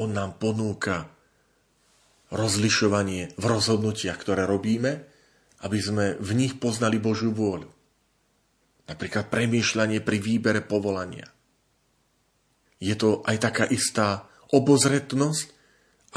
[0.02, 1.06] On nám ponúka
[2.34, 5.06] rozlišovanie v rozhodnutiach, ktoré robíme,
[5.62, 7.70] aby sme v nich poznali Božiu vôľu.
[8.90, 11.30] Napríklad premýšľanie pri výbere povolania.
[12.82, 15.46] Je to aj taká istá obozretnosť,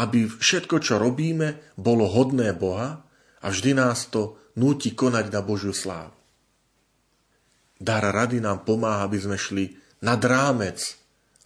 [0.01, 3.05] aby všetko, čo robíme, bolo hodné Boha
[3.45, 6.17] a vždy nás to núti konať na Božiu slávu.
[7.77, 10.79] Dar rady nám pomáha, aby sme šli nad rámec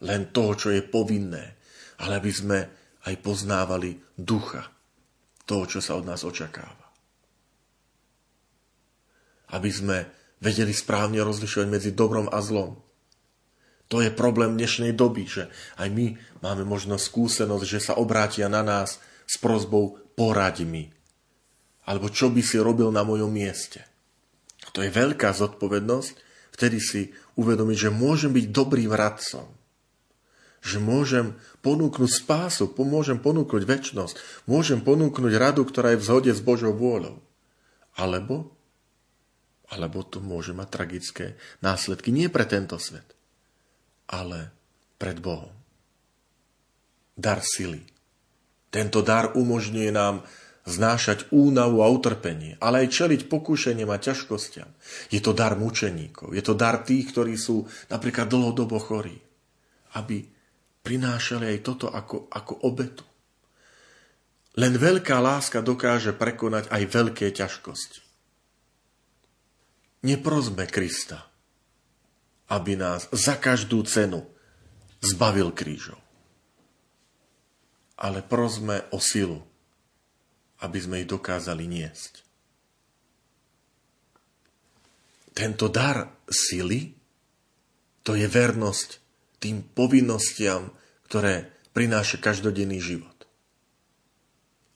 [0.03, 1.57] len toho, čo je povinné,
[2.03, 2.59] ale aby sme
[3.07, 4.67] aj poznávali ducha
[5.47, 6.87] toho, čo sa od nás očakáva.
[9.53, 9.99] Aby sme
[10.43, 12.75] vedeli správne rozlišovať medzi dobrom a zlom.
[13.93, 18.65] To je problém dnešnej doby, že aj my máme možno skúsenosť, že sa obrátia na
[18.65, 18.99] nás
[19.29, 20.89] s prozbou poraď mi.
[21.85, 23.85] Alebo čo by si robil na mojom mieste.
[24.73, 26.15] To je veľká zodpovednosť,
[26.57, 29.49] vtedy si uvedomiť, že môžem byť dobrým radcom.
[30.63, 31.27] Že môžem
[31.65, 34.15] ponúknuť spásu, môžem ponúknuť väčnosť,
[34.47, 37.19] môžem ponúknuť radu, ktorá je v zhode s Božou vôľou.
[37.99, 38.55] Alebo,
[39.69, 41.27] alebo to môže mať tragické
[41.61, 43.17] následky nie pre tento svet,
[44.07, 44.55] ale
[45.03, 45.53] pred Bohom.
[47.19, 47.83] Dar sily.
[48.73, 50.25] Tento dar umožňuje nám
[50.63, 54.71] znášať únavu a utrpenie, ale aj čeliť pokúšeniam a ťažkostiam.
[55.11, 59.19] Je to dar mučeníkov, je to dar tých, ktorí sú napríklad dlhodobo chorí,
[59.99, 60.23] aby
[60.87, 63.07] prinášali aj toto ako, ako obetu.
[64.55, 68.01] Len veľká láska dokáže prekonať aj veľké ťažkosti.
[70.03, 71.31] Neprozme Krista,
[72.51, 74.27] aby nás za každú cenu
[75.01, 75.99] zbavil krížov.
[77.97, 79.41] Ale prosme o silu,
[80.63, 82.23] aby sme ich dokázali niesť.
[85.33, 86.93] Tento dar sily,
[88.05, 88.89] to je vernosť
[89.43, 90.71] tým povinnostiam,
[91.09, 93.27] ktoré prináša každodenný život.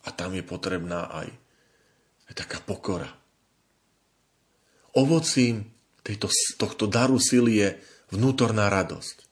[0.06, 1.28] A tam je potrebná aj,
[2.30, 3.10] aj taká pokora.
[4.96, 5.68] Ovocím
[6.00, 7.68] tejto, tohto daru sily je
[8.16, 9.25] vnútorná radosť.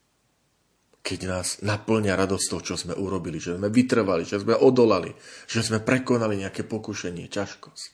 [1.05, 5.13] Keď nás naplňa radosť toho, čo sme urobili, že sme vytrvali, že sme odolali,
[5.45, 7.85] že sme prekonali nejaké pokušenie, ťažkosť.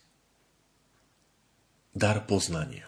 [1.90, 2.86] Dar poznania.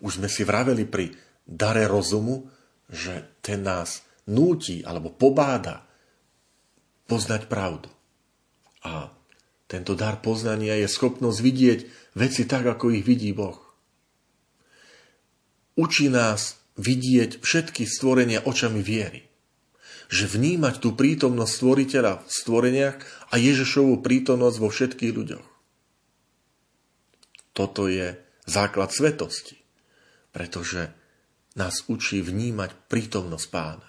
[0.00, 1.12] Už sme si vraveli pri
[1.44, 2.48] dare rozumu,
[2.88, 5.84] že ten nás núti alebo pobáda
[7.04, 7.92] poznať pravdu.
[8.88, 9.12] A
[9.68, 11.80] tento dar poznania je schopnosť vidieť
[12.16, 13.60] veci tak, ako ich vidí Boh.
[15.76, 19.30] Učí nás vidieť všetky stvorenia očami viery.
[20.10, 22.96] Že vnímať tú prítomnosť stvoriteľa v stvoreniach
[23.30, 25.46] a Ježišovú prítomnosť vo všetkých ľuďoch.
[27.54, 29.60] Toto je základ svetosti,
[30.34, 30.90] pretože
[31.54, 33.88] nás učí vnímať prítomnosť pána.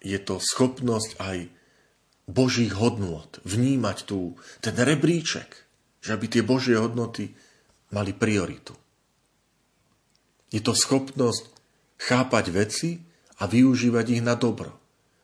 [0.00, 1.38] Je to schopnosť aj
[2.24, 5.50] Božích hodnot, vnímať tú, ten rebríček,
[6.00, 7.36] že aby tie Božie hodnoty
[7.92, 8.72] mali prioritu.
[10.50, 11.42] Je to schopnosť
[11.96, 12.90] chápať veci
[13.40, 14.74] a využívať ich na dobro,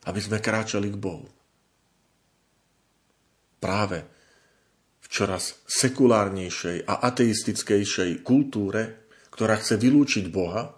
[0.06, 1.26] aby sme kráčali k Bohu.
[3.58, 4.06] Práve
[5.02, 10.70] v čoraz sekulárnejšej a ateistickejšej kultúre, ktorá chce vylúčiť Boha,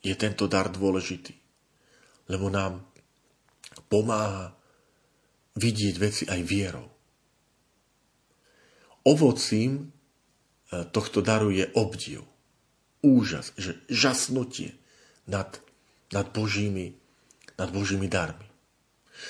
[0.00, 1.34] je tento dar dôležitý.
[2.30, 2.86] Lebo nám
[3.90, 4.54] pomáha
[5.58, 6.86] vidieť veci aj vierou.
[9.02, 9.84] Ovocím e,
[10.94, 12.22] tohto daru je obdiv,
[13.00, 14.76] úžas, že žasnutie
[15.24, 15.60] nad,
[16.12, 16.96] nad, Božími,
[17.56, 18.46] nad Božími darmi.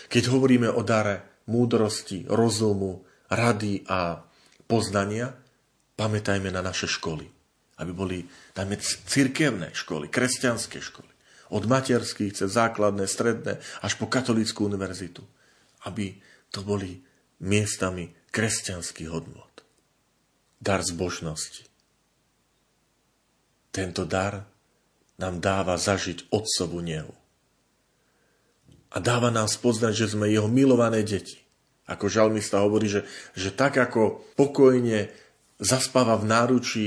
[0.07, 4.23] Keď hovoríme o dare múdrosti, rozumu, rady a
[4.71, 5.35] poznania,
[5.99, 7.27] pamätajme na naše školy.
[7.81, 8.19] Aby boli,
[8.55, 11.11] dajme, cirkevné školy, kresťanské školy.
[11.51, 15.27] Od materských cez základné, stredné, až po katolickú univerzitu.
[15.83, 16.21] Aby
[16.55, 17.03] to boli
[17.43, 19.65] miestami kresťanských hodnot.
[20.61, 21.70] Dar zbožnosti.
[23.71, 24.47] Tento dar
[25.21, 27.15] nám dáva zažiť Otcovu nehu.
[28.91, 31.39] A dáva nám spoznať, že sme jeho milované deti.
[31.87, 33.07] Ako žalmista hovorí, že,
[33.39, 35.11] že tak ako pokojne
[35.63, 36.87] zaspáva v náručí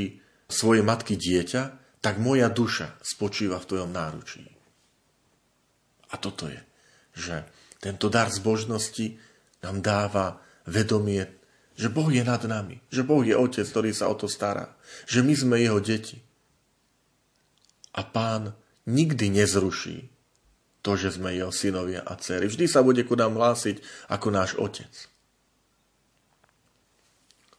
[0.52, 1.62] svojej matky dieťa,
[2.04, 4.44] tak moja duša spočíva v tvojom náručí.
[6.12, 6.60] A toto je,
[7.16, 7.48] že
[7.80, 9.16] tento dar zbožnosti
[9.64, 11.32] nám dáva vedomie,
[11.80, 14.76] že Boh je nad nami, že Boh je Otec, ktorý sa o to stará,
[15.08, 16.20] že my sme Jeho deti.
[17.94, 18.58] A Pán
[18.89, 20.10] nikdy nezruší
[20.84, 22.52] to, že sme jeho synovia a dcery.
[22.52, 23.80] Vždy sa bude ku nám hlásiť
[24.12, 24.91] ako náš otec.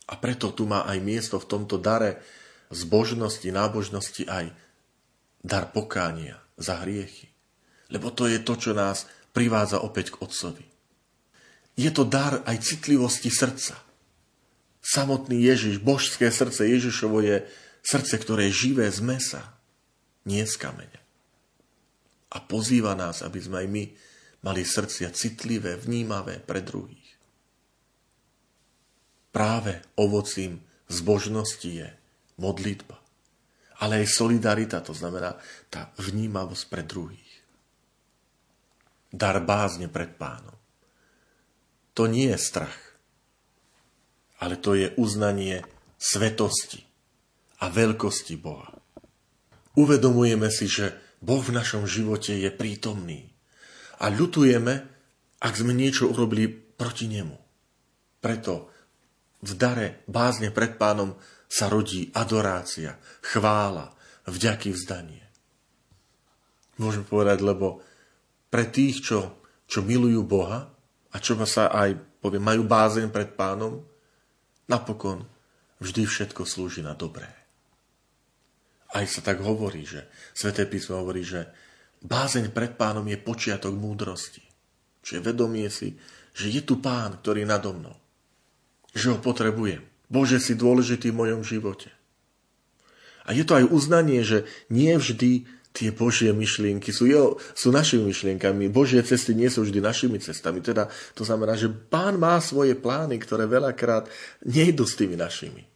[0.05, 2.21] A preto tu má aj miesto v tomto dare
[2.69, 4.53] zbožnosti, nábožnosti aj
[5.41, 7.33] dar pokánia za hriechy.
[7.89, 10.67] Lebo to je to, čo nás privádza opäť k Otcovi.
[11.75, 13.81] Je to dar aj citlivosti srdca.
[14.85, 17.49] Samotný Ježiš, božské srdce Ježišovo je
[17.81, 19.54] srdce, ktoré je živé z mesa,
[20.25, 21.05] nie z kameňa
[22.35, 23.85] a pozýva nás, aby sme aj my
[24.45, 27.15] mali srdcia citlivé, vnímavé pre druhých.
[29.31, 30.59] Práve ovocím
[30.91, 31.89] zbožnosti je
[32.39, 32.99] modlitba,
[33.83, 35.39] ale aj solidarita, to znamená
[35.71, 37.33] tá vnímavosť pre druhých.
[39.15, 40.59] Dar bázne pred pánom.
[41.95, 42.79] To nie je strach,
[44.43, 45.63] ale to je uznanie
[45.95, 46.83] svetosti
[47.63, 48.74] a veľkosti Boha.
[49.75, 53.35] Uvedomujeme si, že Boh v našom živote je prítomný.
[53.99, 54.75] A ľutujeme,
[55.43, 57.35] ak sme niečo urobili proti nemu.
[58.23, 58.71] Preto
[59.43, 61.19] v dare bázne pred pánom
[61.51, 63.93] sa rodí adorácia, chvála,
[64.25, 65.23] vďaky vzdanie.
[66.81, 67.85] Môžeme povedať, lebo
[68.51, 70.71] pre tých, čo, čo milujú Boha
[71.11, 73.85] a čo sa aj povie, majú bázeň pred pánom,
[74.67, 75.27] napokon
[75.79, 77.44] vždy všetko slúži na dobré
[78.95, 81.51] aj sa tak hovorí, že Sveté písmo hovorí, že
[82.07, 84.47] bázeň pred pánom je počiatok múdrosti.
[85.03, 85.99] Čiže vedomie si,
[86.33, 87.99] že je tu pán, ktorý nado mnou.
[88.95, 89.83] Že ho potrebujem.
[90.07, 91.91] Bože, si dôležitý v mojom živote.
[93.27, 98.15] A je to aj uznanie, že nie vždy tie Božie myšlienky sú, jo, sú našimi
[98.15, 98.71] myšlienkami.
[98.71, 100.63] Božie cesty nie sú vždy našimi cestami.
[100.63, 100.87] Teda
[101.19, 104.07] to znamená, že pán má svoje plány, ktoré veľakrát
[104.47, 105.67] nejdu s tými našimi.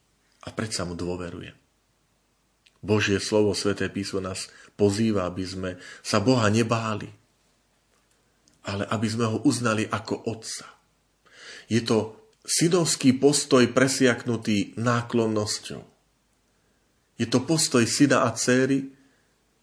[0.46, 1.67] A predsa mu dôverujem.
[2.78, 4.46] Božie slovo, sväté písmo nás
[4.78, 5.70] pozýva, aby sme
[6.00, 7.10] sa Boha nebáli,
[8.70, 10.68] ale aby sme ho uznali ako Otca.
[11.66, 12.16] Je to
[12.46, 15.82] synovský postoj presiaknutý náklonnosťou.
[17.18, 18.94] Je to postoj syna a céry,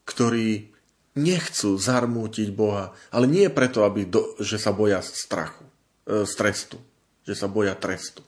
[0.04, 0.70] ktorí
[1.16, 5.64] nechcú zarmútiť Boha, ale nie preto, aby do, že sa boja strachu,
[6.04, 6.76] e, strestu,
[7.24, 8.20] že sa boja trestu.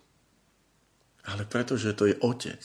[1.29, 2.59] Ale preto, že to je Otec.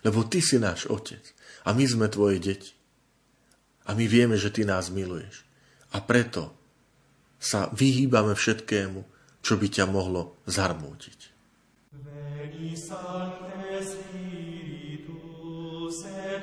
[0.00, 1.35] Lebo Ty si náš Otec.
[1.66, 2.70] A my sme tvoje deti.
[3.86, 5.42] A my vieme, že ty nás miluješ.
[5.90, 6.54] A preto
[7.42, 9.02] sa vyhýbame všetkému,
[9.42, 11.18] čo by ťa mohlo zarmútiť.
[12.02, 14.06] Veni Sancte Spiritus,
[16.06, 16.42] et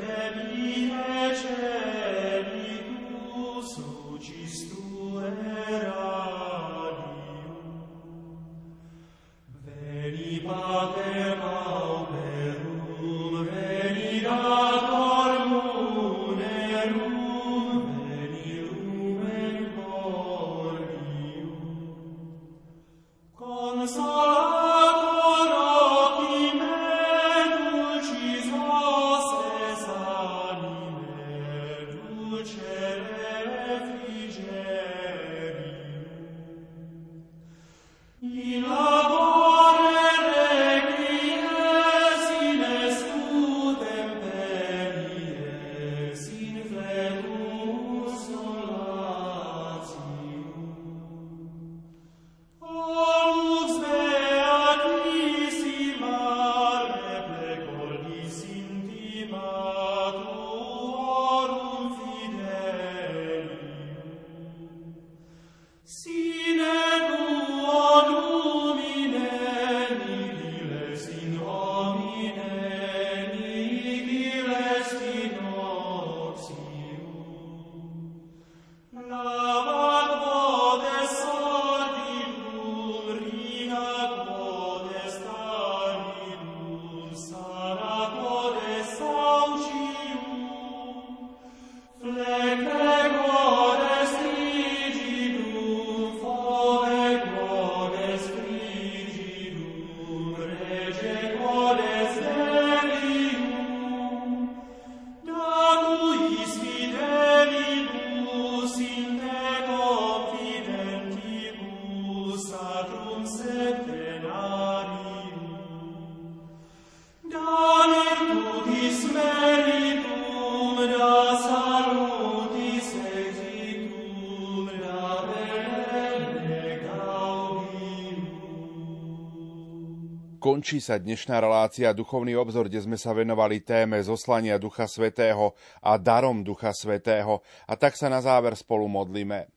[130.64, 135.99] Končí sa dnešná relácia Duchovný obzor, kde sme sa venovali téme zoslania Ducha Svetého a
[135.99, 137.43] darom Ducha Svetého.
[137.68, 139.51] A tak sa na záver spolu modlíme.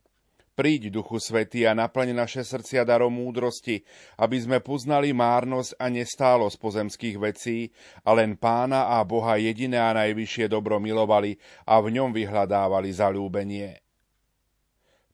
[0.58, 3.86] Príď, Duchu Svetý, a naplň naše srdcia darom múdrosti,
[4.18, 7.70] aby sme poznali márnosť a nestálosť pozemských vecí,
[8.02, 11.38] a len Pána a Boha jediné a najvyššie dobro milovali
[11.70, 13.85] a v ňom vyhľadávali zalúbenie.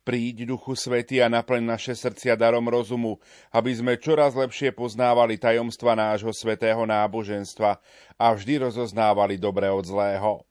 [0.02, 3.22] Príď, Duchu Svety, a naplň naše srdcia darom rozumu,
[3.54, 7.78] aby sme čoraz lepšie poznávali tajomstva nášho svetého náboženstva
[8.18, 10.42] a vždy rozoznávali dobre od zlého.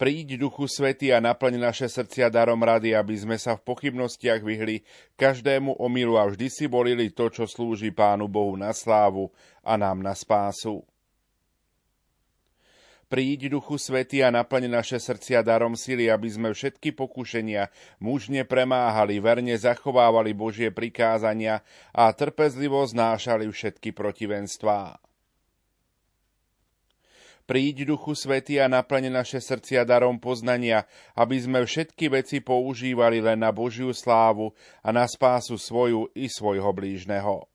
[0.00, 4.80] Príď, Duchu Svety, a naplň naše srdcia darom rady, aby sme sa v pochybnostiach vyhli
[5.20, 9.28] každému omilu a vždy si volili to, čo slúži Pánu Bohu na slávu
[9.60, 10.80] a nám na spásu.
[13.14, 17.70] Príď, Duchu Svety, a naplň naše srdcia darom sily, aby sme všetky pokušenia
[18.02, 21.62] mužne premáhali, verne zachovávali Božie prikázania
[21.94, 24.98] a trpezlivo znášali všetky protivenstvá.
[27.46, 30.82] Príď, Duchu Svety, a naplň naše srdcia darom poznania,
[31.14, 34.50] aby sme všetky veci používali len na Božiu slávu
[34.82, 37.53] a na spásu svoju i svojho blížneho.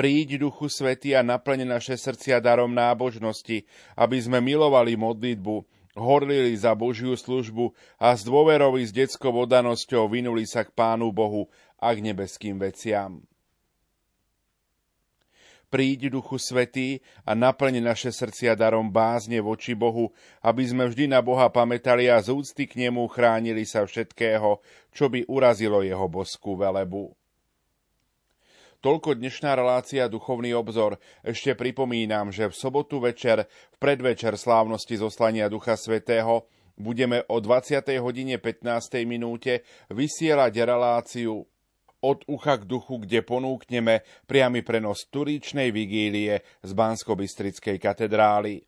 [0.00, 5.60] Príď, Duchu Svety, a naplň naše srdcia darom nábožnosti, aby sme milovali modlitbu,
[5.92, 11.12] horlili za Božiu službu a s dôverou i s detskou odanosťou vynuli sa k Pánu
[11.12, 13.20] Bohu a k nebeským veciam.
[15.68, 21.20] Príď, Duchu Svetý, a naplň naše srdcia darom bázne voči Bohu, aby sme vždy na
[21.20, 24.64] Boha pamätali a z úcty k Nemu chránili sa všetkého,
[24.96, 27.19] čo by urazilo Jeho boskú velebu.
[28.80, 30.96] Toľko dnešná relácia Duchovný obzor.
[31.20, 36.48] Ešte pripomínam, že v sobotu večer, v predvečer slávnosti zoslania Ducha Svetého,
[36.80, 37.76] budeme o 20.
[38.00, 39.04] hodine 15.
[39.04, 41.44] minúte vysielať reláciu
[42.00, 47.20] od ucha k duchu, kde ponúkneme priamy prenos turíčnej vigílie z bansko
[47.76, 48.64] katedrály.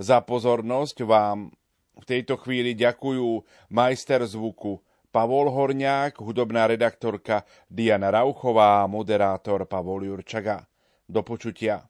[0.00, 1.52] Za pozornosť vám
[2.00, 3.44] v tejto chvíli ďakujú
[3.76, 4.80] majster zvuku
[5.14, 10.66] Pavol Horňák, hudobná redaktorka Diana Rauchová a moderátor Pavol Jurčaga.
[11.08, 11.86] Do počutia.